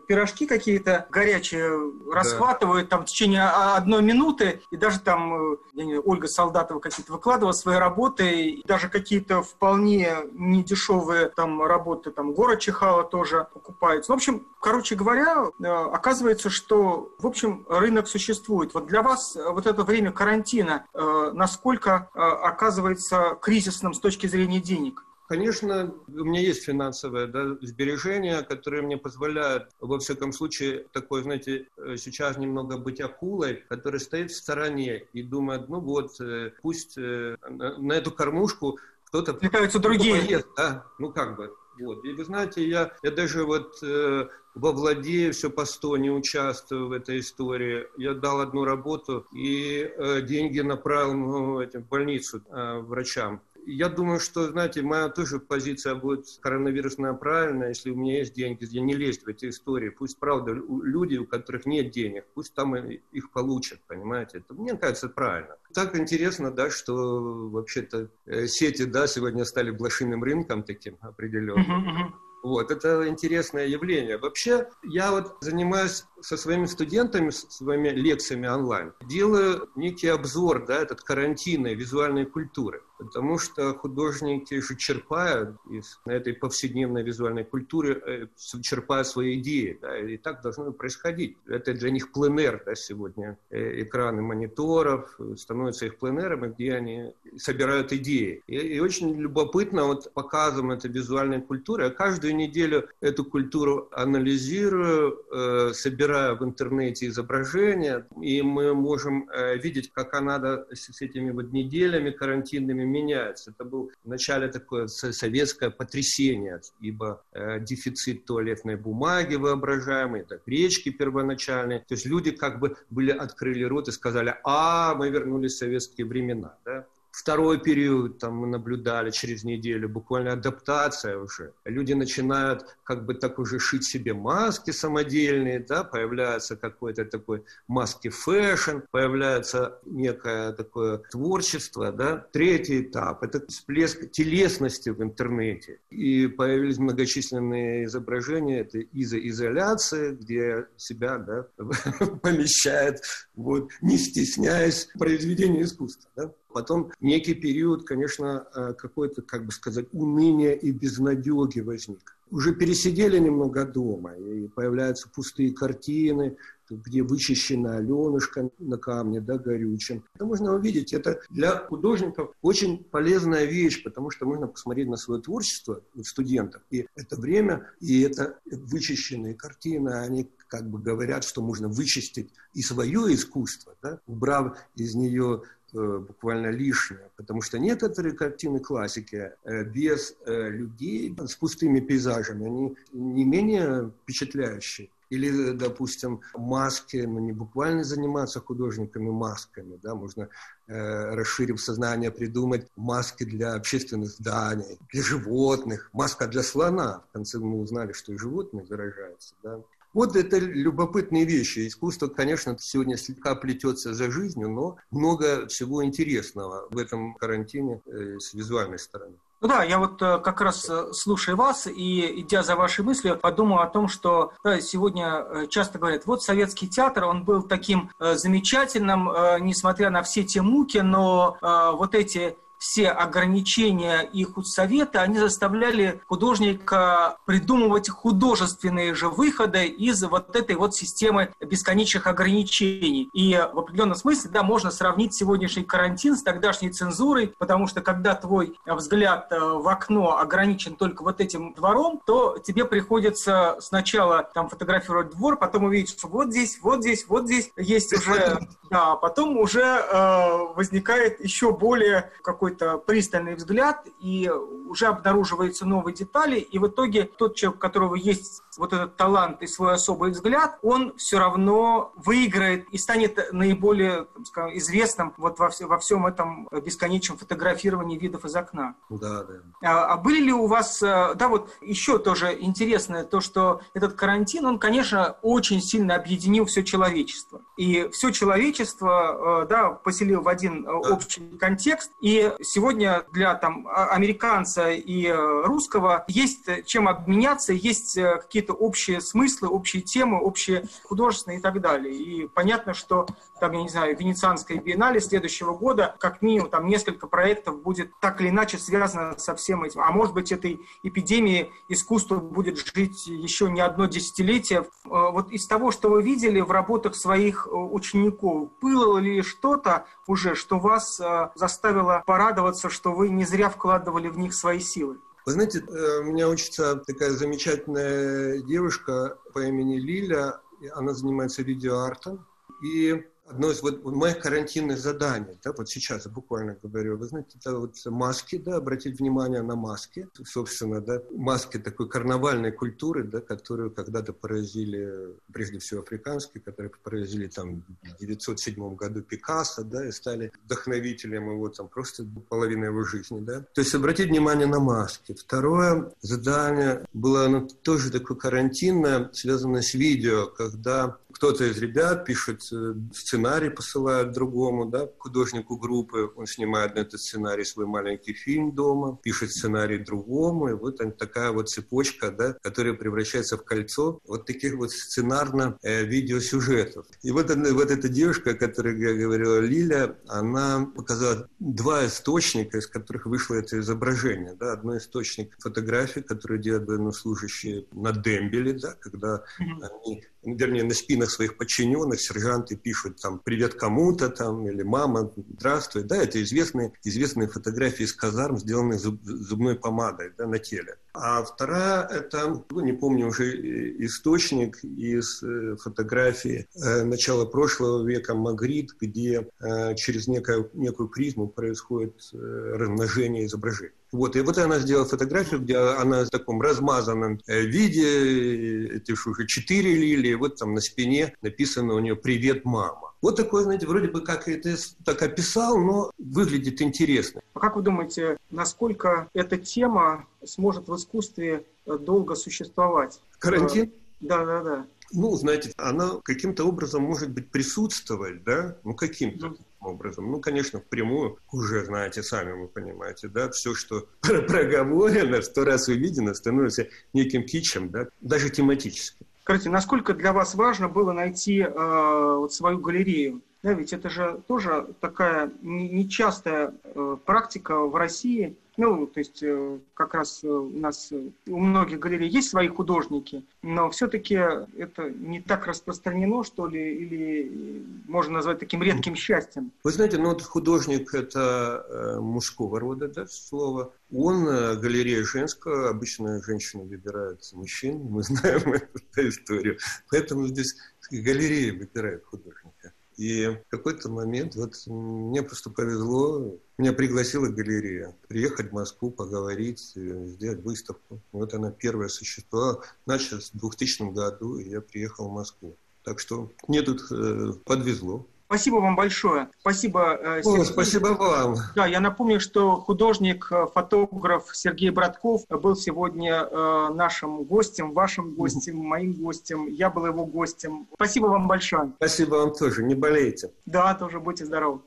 пирожки 0.07 0.45
какие-то 0.45 1.07
горячие 1.09 1.91
расхватывают 2.11 2.89
там 2.89 3.01
в 3.01 3.05
течение 3.05 3.47
одной 3.47 4.01
минуты, 4.01 4.61
и 4.71 4.77
даже 4.77 4.99
там 4.99 5.57
я 5.73 5.85
не 5.85 5.93
знаю, 5.93 6.03
Ольга 6.05 6.27
Солдатова 6.27 6.79
какие-то 6.79 7.11
выкладывала 7.11 7.53
свои 7.53 7.77
работы, 7.77 8.41
и 8.41 8.67
даже 8.67 8.89
какие-то 8.89 9.41
вполне 9.41 10.15
недешевые 10.31 11.29
там 11.29 11.61
работы, 11.63 12.11
там 12.11 12.33
город 12.33 12.59
Чехала 12.59 13.03
тоже 13.03 13.47
покупаются. 13.53 14.11
В 14.11 14.15
общем, 14.15 14.45
короче 14.59 14.95
говоря, 14.95 15.47
оказывается, 15.59 16.49
что, 16.49 17.11
в 17.19 17.27
общем, 17.27 17.65
рынок 17.69 18.07
существует. 18.07 18.73
Вот 18.73 18.87
для 18.87 19.01
вас 19.01 19.35
вот 19.35 19.67
это 19.67 19.83
время 19.83 20.06
время 20.07 20.11
карантина, 20.11 20.85
э, 20.93 21.31
насколько 21.33 22.09
э, 22.13 22.19
оказывается 22.19 23.37
кризисным 23.41 23.93
с 23.93 23.99
точки 23.99 24.27
зрения 24.27 24.59
денег? 24.59 25.03
Конечно, 25.29 25.93
у 26.07 26.23
меня 26.23 26.39
есть 26.39 26.63
финансовое 26.63 27.27
да, 27.27 27.57
сбережение, 27.61 28.43
которое 28.43 28.81
мне 28.81 28.97
позволяет, 28.97 29.67
во 29.81 29.99
всяком 29.99 30.31
случае, 30.31 30.85
такой, 30.93 31.23
знаете, 31.23 31.67
э, 31.77 31.97
сейчас 31.97 32.37
немного 32.37 32.77
быть 32.77 33.01
акулой, 33.01 33.65
который 33.69 33.99
стоит 33.99 34.31
в 34.31 34.35
стороне 34.35 35.03
и 35.13 35.23
думает, 35.23 35.67
ну 35.67 35.81
вот, 35.81 36.17
пусть 36.61 36.97
на 36.97 37.93
эту 37.93 38.11
кормушку 38.11 38.79
кто-то... 39.05 39.31
Отвлекаются 39.31 39.79
другие. 39.79 40.21
Поест, 40.21 40.47
да? 40.55 40.85
Ну 40.99 41.11
как 41.11 41.35
бы. 41.35 41.53
Вот. 41.79 42.03
И 42.05 42.13
вы 42.13 42.23
знаете, 42.23 42.67
я, 42.67 42.91
я 43.03 43.11
даже 43.11 43.45
вот 43.45 43.77
э, 43.83 44.27
во 44.55 44.71
Владее 44.71 45.31
все 45.31 45.49
по 45.49 45.65
сто 45.65 45.97
не 45.97 46.09
участвую 46.09 46.87
в 46.87 46.91
этой 46.91 47.19
истории. 47.19 47.87
Я 47.97 48.13
дал 48.13 48.39
одну 48.41 48.65
работу 48.65 49.25
и 49.33 49.79
э, 49.81 50.21
деньги 50.21 50.61
направил 50.61 51.13
ну, 51.13 51.61
этим, 51.61 51.83
в 51.83 51.87
больницу 51.87 52.41
э, 52.49 52.79
врачам 52.79 53.41
я 53.67 53.89
думаю, 53.89 54.19
что, 54.19 54.49
знаете, 54.49 54.81
моя 54.81 55.09
тоже 55.09 55.39
позиция 55.39 55.95
будет 55.95 56.25
коронавирусная 56.41 57.13
правильная, 57.13 57.69
если 57.69 57.91
у 57.91 57.95
меня 57.95 58.19
есть 58.19 58.33
деньги, 58.33 58.65
я 58.69 58.81
не 58.81 58.93
лезть 58.95 59.23
в 59.23 59.27
эти 59.27 59.49
истории. 59.49 59.89
Пусть, 59.89 60.19
правда, 60.19 60.53
люди, 60.53 61.17
у 61.17 61.25
которых 61.25 61.65
нет 61.65 61.91
денег, 61.91 62.25
пусть 62.33 62.53
там 62.53 62.75
их 62.75 63.31
получат, 63.31 63.79
понимаете. 63.87 64.39
Это, 64.39 64.53
мне 64.53 64.75
кажется, 64.77 65.09
правильно. 65.09 65.57
Так 65.73 65.97
интересно, 65.97 66.49
да, 66.49 66.69
что 66.69 67.49
вообще-то 67.49 68.09
э, 68.25 68.47
сети, 68.47 68.85
да, 68.85 69.05
сегодня 69.05 69.43
стали 69.43 69.71
блошиным 69.71 70.23
рынком 70.23 70.63
таким 70.63 70.97
определенным. 71.01 72.13
Вот, 72.43 72.71
это 72.71 73.07
интересное 73.09 73.67
явление. 73.67 74.17
Вообще, 74.17 74.69
я 74.83 75.11
вот 75.11 75.37
занимаюсь 75.41 76.05
со 76.21 76.37
своими 76.37 76.65
студентами, 76.65 77.29
своими 77.31 77.89
лекциями 77.89 78.47
онлайн, 78.47 78.93
делаю 79.05 79.69
некий 79.75 80.07
обзор, 80.07 80.65
да, 80.65 80.81
этот 80.81 81.01
карантинной 81.01 81.73
визуальной 81.75 82.25
культуры. 82.25 82.83
Потому 82.97 83.37
что 83.37 83.73
художники 83.73 84.59
же 84.59 84.75
черпают 84.75 85.57
из 85.69 85.99
этой 86.05 86.33
повседневной 86.33 87.03
визуальной 87.03 87.43
культуры, 87.43 88.01
э, 88.05 88.27
черпают 88.61 89.07
свои 89.07 89.39
идеи. 89.39 89.77
Да, 89.81 89.97
и 89.97 90.17
так 90.17 90.41
должно 90.41 90.71
происходить. 90.71 91.37
Это 91.47 91.73
для 91.73 91.91
них 91.91 92.11
пленер 92.11 92.63
да, 92.65 92.75
сегодня. 92.75 93.37
Э, 93.49 93.81
экраны 93.81 94.21
мониторов 94.21 95.15
э, 95.19 95.35
становятся 95.37 95.85
их 95.85 95.97
пленерами, 95.97 96.53
где 96.53 96.73
они 96.73 97.13
собирают 97.37 97.93
идеи. 97.93 98.41
И, 98.47 98.55
и 98.55 98.79
очень 98.79 99.15
любопытно 99.15 99.85
вот 99.85 100.11
показом 100.13 100.71
этой 100.71 100.89
визуальной 100.89 101.41
культуры. 101.41 101.85
Я 101.85 101.89
каждую 101.91 102.35
неделю 102.35 102.89
эту 103.01 103.25
культуру 103.25 103.89
анализирую, 103.91 105.23
э, 105.31 105.73
собираю 105.73 106.37
в 106.37 106.43
интернете 106.43 107.07
изображения, 107.07 108.07
и 108.21 108.41
мы 108.41 108.73
можем 108.73 109.29
э, 109.29 109.57
видеть, 109.57 109.91
как 109.93 110.13
она 110.13 110.37
с, 110.71 110.91
с 110.91 111.01
этими 111.01 111.31
вот 111.31 111.51
неделями 111.51 112.11
карантинными 112.11 112.83
меняется. 112.87 113.51
Это 113.51 113.63
был 113.63 113.91
вначале 114.03 114.47
такое 114.47 114.87
советское 114.87 115.69
потрясение, 115.69 116.61
ибо 116.81 117.23
э, 117.31 117.59
дефицит 117.59 118.25
туалетной 118.25 118.75
бумаги 118.75 119.35
воображаемый, 119.35 120.21
это 120.21 120.39
гречки 120.45 120.89
первоначальные. 120.89 121.79
То 121.79 121.93
есть 121.93 122.05
люди 122.05 122.31
как 122.31 122.59
бы 122.59 122.77
были, 122.89 123.11
открыли 123.11 123.63
рот 123.63 123.87
и 123.87 123.91
сказали, 123.91 124.35
а, 124.43 124.95
мы 124.95 125.09
вернулись 125.09 125.53
в 125.53 125.57
советские 125.57 126.07
времена. 126.07 126.57
Да? 126.65 126.85
Второй 127.17 127.59
период 127.59 128.19
там 128.19 128.35
мы 128.35 128.45
наблюдали 128.45 129.09
через 129.09 129.43
неделю, 129.43 129.89
буквально 129.89 130.33
адаптация 130.33 131.17
уже. 131.17 131.51
Люди 131.65 131.93
начинают 131.93 132.77
как 132.83 133.07
бы 133.07 133.15
так 133.15 133.39
уже 133.39 133.57
шить 133.57 133.85
себе 133.85 134.13
маски 134.13 134.69
самодельные, 134.69 135.59
да, 135.59 135.83
появляется 135.83 136.55
какой-то 136.55 137.05
такой 137.05 137.43
маски 137.67 138.09
fashion, 138.09 138.81
появляется 138.91 139.79
некое 139.85 140.51
такое 140.51 140.99
творчество, 141.09 141.91
да. 141.91 142.17
Третий 142.31 142.83
этап– 142.83 143.23
это 143.23 143.43
всплеск 143.47 144.11
телесности 144.11 144.89
в 144.91 145.01
интернете. 145.01 145.79
И 145.89 146.27
появились 146.27 146.77
многочисленные 146.77 147.85
изображения, 147.85 148.59
это 148.59 148.79
изоляция, 148.79 150.11
где 150.11 150.67
себя 150.77 151.17
да, 151.17 151.47
помещает, 152.21 153.01
вот, 153.33 153.71
не 153.81 153.97
стесняясь 153.97 154.87
произведения 154.93 155.63
искусства. 155.63 156.11
Да. 156.15 156.31
Потом 156.57 156.91
некий 157.01 157.35
период, 157.35 157.85
конечно, 157.85 158.47
э, 158.55 158.73
какой-то, 158.73 159.21
как 159.21 159.45
бы 159.45 159.51
сказать, 159.51 159.85
уныния 159.91 160.53
и 160.53 160.71
безнадеги 160.71 161.59
возник. 161.59 162.17
Уже 162.31 162.55
пересидели 162.55 163.19
немного 163.19 163.63
дома, 163.63 164.15
и 164.15 164.47
появляются 164.47 165.07
пустые 165.07 165.53
картины, 165.53 166.35
где 166.69 167.03
вычищена 167.03 167.77
Аленушка 167.77 168.49
на 168.57 168.77
камне, 168.77 169.21
да, 169.21 169.37
горючим. 169.37 170.03
Это 170.15 170.25
можно 170.25 170.55
увидеть. 170.55 170.93
Это 170.93 171.21
для 171.29 171.57
художников 171.57 172.33
очень 172.41 172.83
полезная 172.83 173.45
вещь, 173.45 173.83
потому 173.83 174.09
что 174.09 174.25
можно 174.25 174.47
посмотреть 174.47 174.87
на 174.87 174.97
свое 174.97 175.21
творчество 175.21 175.81
студентов. 176.03 176.63
И 176.71 176.87
это 176.95 177.15
время, 177.15 177.69
и 177.79 178.01
это 178.01 178.39
вычищенные 178.45 179.35
картины, 179.35 179.89
они 179.89 180.27
как 180.47 180.69
бы 180.69 180.79
говорят, 180.79 181.23
что 181.23 181.41
можно 181.41 181.67
вычистить 181.67 182.31
и 182.53 182.61
свое 182.61 183.13
искусство, 183.13 183.75
да, 183.81 183.99
убрав 184.07 184.57
из 184.75 184.95
нее 184.95 185.43
буквально 185.73 186.47
лишнее, 186.47 187.09
потому 187.15 187.41
что 187.41 187.59
некоторые 187.59 188.15
картины 188.15 188.59
классики 188.59 189.33
э, 189.43 189.63
без 189.63 190.15
э, 190.25 190.49
людей 190.49 191.15
с 191.25 191.35
пустыми 191.35 191.79
пейзажами, 191.79 192.45
они 192.45 192.75
не 192.93 193.25
менее 193.25 193.91
впечатляющие. 194.03 194.89
Или, 195.09 195.51
допустим, 195.51 196.21
маски, 196.33 196.97
ну 196.97 197.19
не 197.19 197.31
буквально 197.31 197.83
заниматься 197.83 198.41
художниками 198.41 199.09
масками, 199.09 199.79
да, 199.81 199.95
можно, 199.95 200.27
э, 200.67 201.15
расширив 201.15 201.61
сознание, 201.61 202.11
придумать 202.11 202.67
маски 202.75 203.23
для 203.23 203.53
общественных 203.53 204.09
зданий, 204.09 204.77
для 204.91 205.01
животных, 205.01 205.89
маска 205.93 206.27
для 206.27 206.43
слона. 206.43 207.03
В 207.09 207.13
конце 207.13 207.39
мы 207.39 207.59
узнали, 207.61 207.93
что 207.93 208.11
и 208.11 208.17
животные 208.17 208.65
заражаются, 208.65 209.33
да. 209.43 209.61
Вот 209.97 210.15
это 210.15 210.37
любопытные 210.37 211.25
вещи. 211.25 211.67
Искусство, 211.67 212.05
конечно, 212.05 212.55
сегодня 212.59 212.97
слегка 212.97 213.33
плетется 213.33 213.95
за 213.95 214.11
жизнью, 214.11 214.47
но 214.47 214.75
много 214.91 215.47
всего 215.47 215.83
интересного 215.83 216.67
в 216.69 216.77
этом 216.77 217.15
карантине 217.15 217.81
э, 217.87 218.19
с 218.19 218.35
визуальной 218.35 218.77
стороны. 218.77 219.15
Ну 219.41 219.47
да, 219.47 219.63
я 219.63 219.79
вот 219.79 219.99
э, 220.03 220.19
как 220.19 220.41
раз 220.41 220.69
э, 220.69 220.93
слушая 220.93 221.35
вас 221.35 221.65
и 221.65 222.21
идя 222.21 222.43
за 222.43 222.55
вашей 222.55 222.85
мыслью, 222.85 223.17
подумал 223.17 223.57
о 223.57 223.65
том, 223.65 223.87
что 223.87 224.33
да, 224.43 224.61
сегодня 224.61 225.47
часто 225.49 225.79
говорят, 225.79 226.05
вот 226.05 226.21
советский 226.21 226.67
театр, 226.67 227.05
он 227.05 227.23
был 227.23 227.41
таким 227.41 227.89
замечательным, 227.99 229.09
несмотря 229.43 229.89
на 229.89 230.03
все 230.03 230.23
те 230.23 230.43
муки, 230.43 230.77
но 230.77 231.37
вот 231.41 231.95
эти 231.95 232.37
все 232.57 232.89
ограничения 232.89 234.01
и 234.01 234.23
худсоветы, 234.23 234.99
они 234.99 235.19
заставляли 235.19 236.01
художника 236.07 237.17
придумывать 237.25 237.89
художественные 237.89 238.93
же 238.95 239.09
выходы 239.09 239.65
из 239.65 240.03
вот 240.03 240.35
этой 240.35 240.55
вот 240.55 240.75
системы 240.75 241.33
бесконечных 241.39 242.07
ограничений. 242.07 243.09
И 243.13 243.33
в 243.53 243.59
определенном 243.59 243.95
смысле, 243.95 244.31
да, 244.31 244.43
можно 244.43 244.71
сравнить 244.71 245.13
сегодняшний 245.13 245.63
карантин 245.63 246.15
с 246.15 246.23
тогдашней 246.23 246.71
цензурой, 246.71 247.33
потому 247.37 247.67
что 247.67 247.81
когда 247.81 248.15
твой 248.15 248.57
взгляд 248.65 249.31
э, 249.31 249.39
в 249.39 249.67
окно 249.67 250.17
ограничен 250.17 250.75
только 250.75 251.03
вот 251.03 251.21
этим 251.21 251.53
двором, 251.53 252.01
то 252.05 252.37
тебе 252.37 252.65
приходится 252.65 253.57
сначала 253.59 254.23
там 254.23 254.49
фотографировать 254.49 255.11
двор, 255.11 255.37
потом 255.37 255.65
увидеть, 255.65 255.97
что 255.97 256.07
вот 256.07 256.29
здесь, 256.29 256.59
вот 256.61 256.81
здесь, 256.81 257.05
вот 257.07 257.25
здесь 257.25 257.51
есть 257.55 257.93
уже, 257.93 258.39
да, 258.69 258.95
потом 258.95 259.37
уже 259.37 259.61
э, 259.61 260.37
возникает 260.55 261.19
еще 261.23 261.51
более 261.51 262.11
какой-то 262.47 262.77
пристальный 262.77 263.35
взгляд, 263.35 263.85
и 263.99 264.29
уже 264.69 264.87
обнаруживаются 264.87 265.65
новые 265.65 265.93
детали, 265.93 266.39
и 266.39 266.59
в 266.59 266.67
итоге 266.67 267.03
тот 267.03 267.35
человек, 267.35 267.57
у 267.57 267.59
которого 267.59 267.95
есть 267.95 268.41
вот 268.57 268.73
этот 268.73 268.95
талант 268.95 269.41
и 269.41 269.47
свой 269.47 269.73
особый 269.73 270.11
взгляд, 270.11 270.57
он 270.61 270.95
все 270.97 271.19
равно 271.19 271.93
выиграет 271.95 272.67
и 272.69 272.77
станет 272.77 273.31
наиболее 273.31 274.07
скажем, 274.25 274.57
известным 274.57 275.13
вот 275.17 275.39
во, 275.39 275.49
все, 275.49 275.65
во 275.67 275.77
всем 275.77 276.05
этом 276.05 276.49
бесконечном 276.51 277.17
фотографировании 277.17 277.97
видов 277.97 278.25
из 278.25 278.35
окна. 278.35 278.75
Да, 278.89 279.23
да. 279.23 279.33
А, 279.61 279.93
а 279.93 279.97
были 279.97 280.21
ли 280.21 280.33
у 280.33 280.47
вас, 280.47 280.81
э, 280.81 281.13
да, 281.15 281.27
вот 281.27 281.51
еще 281.61 281.99
тоже 281.99 282.35
интересное 282.39 283.03
то, 283.03 283.21
что 283.21 283.61
этот 283.73 283.93
карантин, 283.93 284.45
он, 284.45 284.59
конечно, 284.59 285.17
очень 285.21 285.61
сильно 285.61 285.95
объединил 285.95 286.45
все 286.45 286.63
человечество. 286.63 287.41
И 287.57 287.89
все 287.91 288.11
человечество, 288.11 289.43
э, 289.43 289.47
да, 289.47 289.69
поселил 289.69 290.21
в 290.21 290.27
один 290.27 290.65
э, 290.65 290.71
общий 290.71 291.37
контекст. 291.37 291.91
И 292.01 292.33
сегодня 292.41 293.03
для 293.11 293.35
там 293.35 293.67
а, 293.67 293.87
американца 293.89 294.71
и 294.71 295.11
русского 295.11 296.05
есть 296.07 296.65
чем 296.65 296.87
обменяться, 296.87 297.53
есть 297.53 297.95
какие-то 297.95 298.47
какие-то 298.47 298.53
общие 298.53 299.01
смыслы, 299.01 299.49
общие 299.49 299.81
темы, 299.81 300.21
общие 300.21 300.65
художественные 300.83 301.39
и 301.39 301.41
так 301.41 301.59
далее. 301.59 301.95
И 301.95 302.27
понятно, 302.27 302.73
что 302.73 303.07
там, 303.39 303.51
я 303.53 303.61
не 303.63 303.69
знаю, 303.69 303.97
Венецианская 303.97 304.57
биеннале 304.57 304.99
следующего 304.99 305.53
года, 305.53 305.95
как 305.99 306.21
минимум, 306.21 306.49
там 306.49 306.67
несколько 306.67 307.07
проектов 307.07 307.61
будет 307.61 307.91
так 307.99 308.21
или 308.21 308.29
иначе 308.29 308.57
связано 308.57 309.17
со 309.17 309.35
всем 309.35 309.63
этим. 309.63 309.81
А 309.81 309.91
может 309.91 310.13
быть, 310.13 310.31
этой 310.31 310.59
эпидемии 310.83 311.51
искусство 311.67 312.17
будет 312.17 312.57
жить 312.57 313.07
еще 313.07 313.49
не 313.49 313.61
одно 313.61 313.85
десятилетие. 313.85 314.59
Э, 314.59 314.65
вот 314.85 315.31
из 315.31 315.47
того, 315.47 315.71
что 315.71 315.89
вы 315.89 316.01
видели 316.01 316.39
в 316.39 316.51
работах 316.51 316.95
своих 316.95 317.47
э, 317.47 317.55
учеников, 317.55 318.49
было 318.61 318.97
ли 318.97 319.21
что-то 319.21 319.85
уже, 320.07 320.35
что 320.35 320.59
вас 320.59 320.99
э, 320.99 321.29
заставило 321.35 322.03
порадоваться, 322.27 322.69
что 322.69 322.93
вы 322.93 323.09
не 323.09 323.25
зря 323.25 323.49
вкладывали 323.49 324.09
в 324.09 324.17
них 324.17 324.33
свои 324.33 324.59
силы? 324.59 324.97
Вы 325.25 325.31
знаете, 325.33 325.59
э, 325.59 325.99
у 325.99 326.03
меня 326.03 326.29
учится 326.29 326.75
такая 326.75 327.11
замечательная 327.11 328.41
девушка 328.41 329.17
по 329.33 329.39
имени 329.39 329.77
Лиля, 329.77 330.39
она 330.73 330.93
занимается 330.93 331.41
видеоартом, 331.41 332.25
и 332.63 333.05
одно 333.27 333.51
из 333.51 333.61
вот, 333.61 333.83
моих 333.83 334.19
карантинных 334.19 334.79
заданий, 334.79 335.37
да, 335.43 335.53
вот 335.57 335.69
сейчас 335.69 336.07
буквально 336.07 336.57
говорю, 336.61 336.97
вы 336.97 337.05
знаете, 337.07 337.37
это 337.39 337.57
вот 337.57 337.75
маски, 337.85 338.37
да, 338.37 338.57
обратить 338.57 338.99
внимание 338.99 339.41
на 339.41 339.55
маски, 339.55 340.07
собственно, 340.25 340.81
да, 340.81 341.01
маски 341.11 341.57
такой 341.57 341.89
карнавальной 341.89 342.51
культуры, 342.51 343.03
да, 343.03 343.19
которую 343.21 343.71
когда-то 343.71 344.13
поразили, 344.13 345.15
прежде 345.31 345.59
всего 345.59 345.81
африканские, 345.81 346.41
которые 346.41 346.71
поразили 346.83 347.27
там 347.27 347.63
в 347.83 347.99
907 347.99 348.75
году 348.75 349.01
Пикассо, 349.01 349.63
да, 349.63 349.87
и 349.87 349.91
стали 349.91 350.31
вдохновителем 350.45 351.31
его 351.31 351.49
там 351.49 351.67
просто 351.67 352.05
половины 352.29 352.65
его 352.65 352.83
жизни, 352.83 353.19
да. 353.19 353.41
То 353.53 353.61
есть 353.61 353.75
обратить 353.75 354.09
внимание 354.09 354.47
на 354.47 354.59
маски. 354.59 355.13
Второе 355.13 355.91
задание 356.01 356.85
было 356.93 357.25
оно 357.25 357.47
тоже 357.61 357.91
такое 357.91 358.17
карантинное, 358.17 359.09
связанное 359.13 359.61
с 359.61 359.73
видео, 359.73 360.27
когда 360.27 360.97
кто-то 361.17 361.45
из 361.45 361.57
ребят 361.57 362.05
пишет 362.05 362.47
э, 362.51 362.75
сценарий, 362.93 363.49
посылает 363.49 364.11
другому, 364.11 364.65
да, 364.65 364.87
художнику 364.99 365.57
группы, 365.57 366.11
он 366.15 366.27
снимает 366.27 366.75
на 366.75 366.79
этот 366.79 367.01
сценарий 367.01 367.43
свой 367.43 367.65
маленький 367.65 368.13
фильм 368.13 368.51
дома, 368.51 368.99
пишет 369.01 369.31
сценарий 369.31 369.79
другому, 369.79 370.49
и 370.49 370.53
вот 370.53 370.77
такая 370.97 371.31
вот 371.31 371.49
цепочка, 371.49 372.11
да, 372.11 372.33
которая 372.43 372.75
превращается 372.75 373.37
в 373.37 373.43
кольцо 373.43 373.99
вот 374.05 374.27
таких 374.27 374.55
вот 374.55 374.71
сценарно 374.71 375.57
э. 375.63 375.87
И 375.87 377.11
вот, 377.11 377.29
вот 377.29 377.71
эта 377.71 377.89
девушка, 377.89 378.31
о 378.31 378.33
которой 378.35 378.79
я 378.79 378.93
говорила, 378.93 379.39
Лиля, 379.39 379.97
она 380.07 380.71
показала 380.75 381.27
два 381.39 381.87
источника, 381.87 382.59
из 382.59 382.67
которых 382.67 383.07
вышло 383.07 383.35
это 383.35 383.59
изображение. 383.59 384.35
Да. 384.39 384.53
Одно 384.53 384.77
источник 384.77 385.35
фотографии, 385.39 386.01
которую 386.01 386.39
делают 386.39 386.67
военнослужащие 386.67 387.65
на 387.71 387.91
дембеле, 387.91 388.53
да, 388.53 388.75
когда 388.79 389.23
mm-hmm. 389.39 389.69
они 389.83 390.03
вернее, 390.35 390.63
на 390.63 390.73
спинах 390.73 391.09
своих 391.09 391.37
подчиненных 391.37 392.01
сержанты 392.01 392.55
пишут 392.55 393.01
там 393.01 393.19
«Привет 393.19 393.53
кому-то» 393.53 394.09
там, 394.09 394.47
или 394.47 394.63
«Мама, 394.63 395.11
здравствуй». 395.15 395.83
Да, 395.83 395.97
это 395.97 396.21
известные, 396.21 396.73
известные 396.83 397.27
фотографии 397.27 397.83
из 397.83 397.93
казарм, 397.93 398.37
сделанные 398.37 398.79
зуб, 398.79 399.01
зубной 399.03 399.55
помадой 399.55 400.11
да, 400.17 400.27
на 400.27 400.39
теле. 400.39 400.75
А 400.93 401.23
вторая– 401.23 401.87
это, 401.91 402.43
ну, 402.49 402.59
не 402.61 402.73
помню 402.73 403.07
уже 403.07 403.85
источник 403.85 404.63
из 404.63 405.21
э, 405.21 405.55
фотографии 405.57 406.47
э, 406.55 406.83
начала 406.83 407.25
прошлого 407.25 407.87
века 407.87 408.15
Магрит, 408.15 408.71
где 408.81 409.27
э, 409.39 409.75
через 409.75 410.07
некую, 410.07 410.49
некую 410.53 410.89
призму 410.89 411.27
происходит 411.27 412.09
э, 412.13 412.17
размножение 412.17 413.25
изображений. 413.27 413.73
Вот, 413.91 414.15
и 414.15 414.21
вот 414.21 414.37
она 414.37 414.59
сделала 414.59 414.85
фотографию, 414.85 415.41
где 415.41 415.57
она 415.57 416.03
в 416.03 416.09
таком 416.09 416.41
размазанном 416.41 417.19
э, 417.27 417.41
виде, 417.41 418.75
эти 418.75 418.91
уже 418.91 419.25
четыре 419.27 419.73
лилии, 419.75 420.13
вот 420.13 420.35
там 420.35 420.53
на 420.53 420.61
спине 420.61 421.13
написано 421.21 421.73
у 421.73 421.79
нее 421.79 421.95
«Привет, 421.95 422.43
мама». 422.43 422.93
Вот 423.01 423.15
такой, 423.15 423.43
знаете, 423.43 423.67
вроде 423.67 423.87
бы 423.87 424.01
как 424.01 424.27
это 424.27 424.55
так 424.83 425.01
описал, 425.03 425.57
но 425.57 425.91
выглядит 425.97 426.61
интересно. 426.61 427.21
А 427.33 427.39
как 427.39 427.55
вы 427.55 427.61
думаете, 427.61 428.17
насколько 428.31 429.09
эта 429.13 429.37
тема 429.37 430.05
сможет 430.25 430.67
в 430.67 430.75
искусстве 430.75 431.45
э, 431.65 431.77
долго 431.77 432.15
существовать? 432.15 432.99
Карантин? 433.19 433.71
Да, 433.99 434.25
да, 434.25 434.43
да. 434.43 434.65
Ну, 434.91 435.15
знаете, 435.15 435.51
она 435.57 435.99
каким-то 436.03 436.45
образом 436.45 436.83
может 436.83 437.11
быть 437.11 437.29
присутствовать, 437.29 438.23
да? 438.23 438.57
Ну, 438.63 438.73
каким-то 438.73 439.35
образом. 439.67 440.11
Ну, 440.11 440.19
конечно, 440.19 440.59
впрямую 440.59 441.17
уже, 441.31 441.65
знаете, 441.65 442.03
сами 442.03 442.31
вы 442.31 442.47
понимаете, 442.47 443.07
да, 443.07 443.29
все, 443.29 443.53
что 443.53 443.87
проговорено, 444.01 445.21
сто 445.21 445.43
раз 445.43 445.67
увидено, 445.67 446.13
становится 446.13 446.67
неким 446.93 447.23
кичем, 447.23 447.69
да, 447.69 447.87
даже 448.01 448.29
тематически. 448.29 449.05
Скажите, 449.21 449.49
насколько 449.49 449.93
для 449.93 450.13
вас 450.13 450.35
важно 450.35 450.69
было 450.69 450.93
найти 450.93 451.39
э, 451.41 451.49
вот 451.51 452.33
свою 452.33 452.59
галерею? 452.59 453.21
Да, 453.47 453.53
ведь 453.53 453.71
это 453.71 453.89
же 453.89 454.21
тоже 454.27 454.75
такая 454.81 455.31
нечастая 455.41 456.53
э, 456.65 456.97
практика 457.05 457.61
в 457.61 457.77
России– 457.77 458.35
ну, 458.57 458.87
то 458.87 458.99
есть 458.99 459.21
э, 459.21 459.59
как 459.75 459.93
раз 459.93 460.23
э, 460.23 460.27
у 460.27 460.49
нас 460.49 460.91
у 461.27 461.37
многих 461.37 461.77
галерей 461.79 462.09
есть 462.09 462.31
свои 462.31 462.47
художники, 462.47 463.23
но 463.43 463.69
все-таки 463.69 464.15
это 464.15 464.89
не 464.89 465.21
так 465.21 465.45
распространено, 465.45 466.23
что 466.23 466.47
ли, 466.47 466.75
или 466.75 467.63
можно 467.87 468.13
назвать 468.13 468.39
таким 468.39 468.63
редким 468.63 468.95
счастьем. 468.95 469.51
Вы 469.63 469.71
знаете, 469.71 469.99
ну 469.99 470.09
вот 470.09 470.23
художник 470.23 470.95
это 470.95 471.99
мужского 472.01 472.59
рода, 472.59 472.87
да, 472.87 473.05
слово. 473.05 473.73
Он 473.91 474.25
галерея 474.25 475.03
женского, 475.03 475.69
обычно 475.69 476.21
женщины 476.23 476.63
выбирают 476.63 477.21
мужчин, 477.33 477.77
мы 477.77 478.01
знаем 478.01 478.53
эту 478.53 479.07
историю. 479.07 479.59
Поэтому 479.91 480.25
здесь 480.25 480.55
галерея 480.89 481.53
выбирает 481.53 482.03
художника. 482.05 482.56
И 482.97 483.27
в 483.27 483.49
какой-то 483.49 483.89
момент 483.89 484.35
вот 484.35 484.55
мне 484.65 485.21
просто 485.21 485.51
повезло, 485.51 486.35
меня 486.57 486.73
пригласила 486.73 487.27
галерея 487.27 487.95
приехать 488.07 488.49
в 488.49 488.53
Москву, 488.53 488.89
поговорить, 488.89 489.73
э, 489.75 490.07
сделать 490.07 490.43
выставку. 490.43 490.99
Вот 491.11 491.33
она 491.35 491.51
первая 491.51 491.89
существовала. 491.89 492.63
Началась 492.87 493.29
в 493.31 493.37
2000 493.37 493.93
году, 493.93 494.39
и 494.39 494.49
я 494.49 494.61
приехал 494.61 495.09
в 495.09 495.13
Москву. 495.13 495.55
Так 495.83 495.99
что 495.99 496.33
мне 496.47 496.63
тут 496.63 496.91
э, 496.91 497.33
подвезло. 497.45 498.07
Спасибо 498.27 498.55
вам 498.55 498.75
большое. 498.75 499.29
Спасибо, 499.39 499.97
э, 499.99 500.21
Сергей. 500.21 500.41
О, 500.41 500.45
спасибо 500.45 500.87
вам. 500.87 501.35
Да, 501.55 501.65
я 501.65 501.79
напомню, 501.79 502.19
что 502.19 502.57
художник, 502.57 503.31
э, 503.31 503.47
фотограф 503.53 504.25
Сергей 504.33 504.69
Братков 504.69 505.21
был 505.29 505.55
сегодня 505.55 506.27
э, 506.29 506.69
нашим 506.73 507.23
гостем, 507.23 507.71
вашим 507.71 508.15
гостем, 508.15 508.57
моим 508.57 508.93
гостем. 508.93 509.47
Я 509.47 509.69
был 509.69 509.85
его 509.85 510.05
гостем. 510.05 510.67
Спасибо 510.73 511.05
вам 511.05 511.27
большое. 511.29 511.71
Спасибо 511.77 512.15
вам 512.15 512.33
тоже. 512.33 512.63
Не 512.63 512.75
болейте. 512.75 513.31
Да, 513.45 513.73
тоже 513.75 514.01
будьте 514.01 514.25
здоровы. 514.25 514.59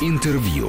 Интервью. 0.00 0.68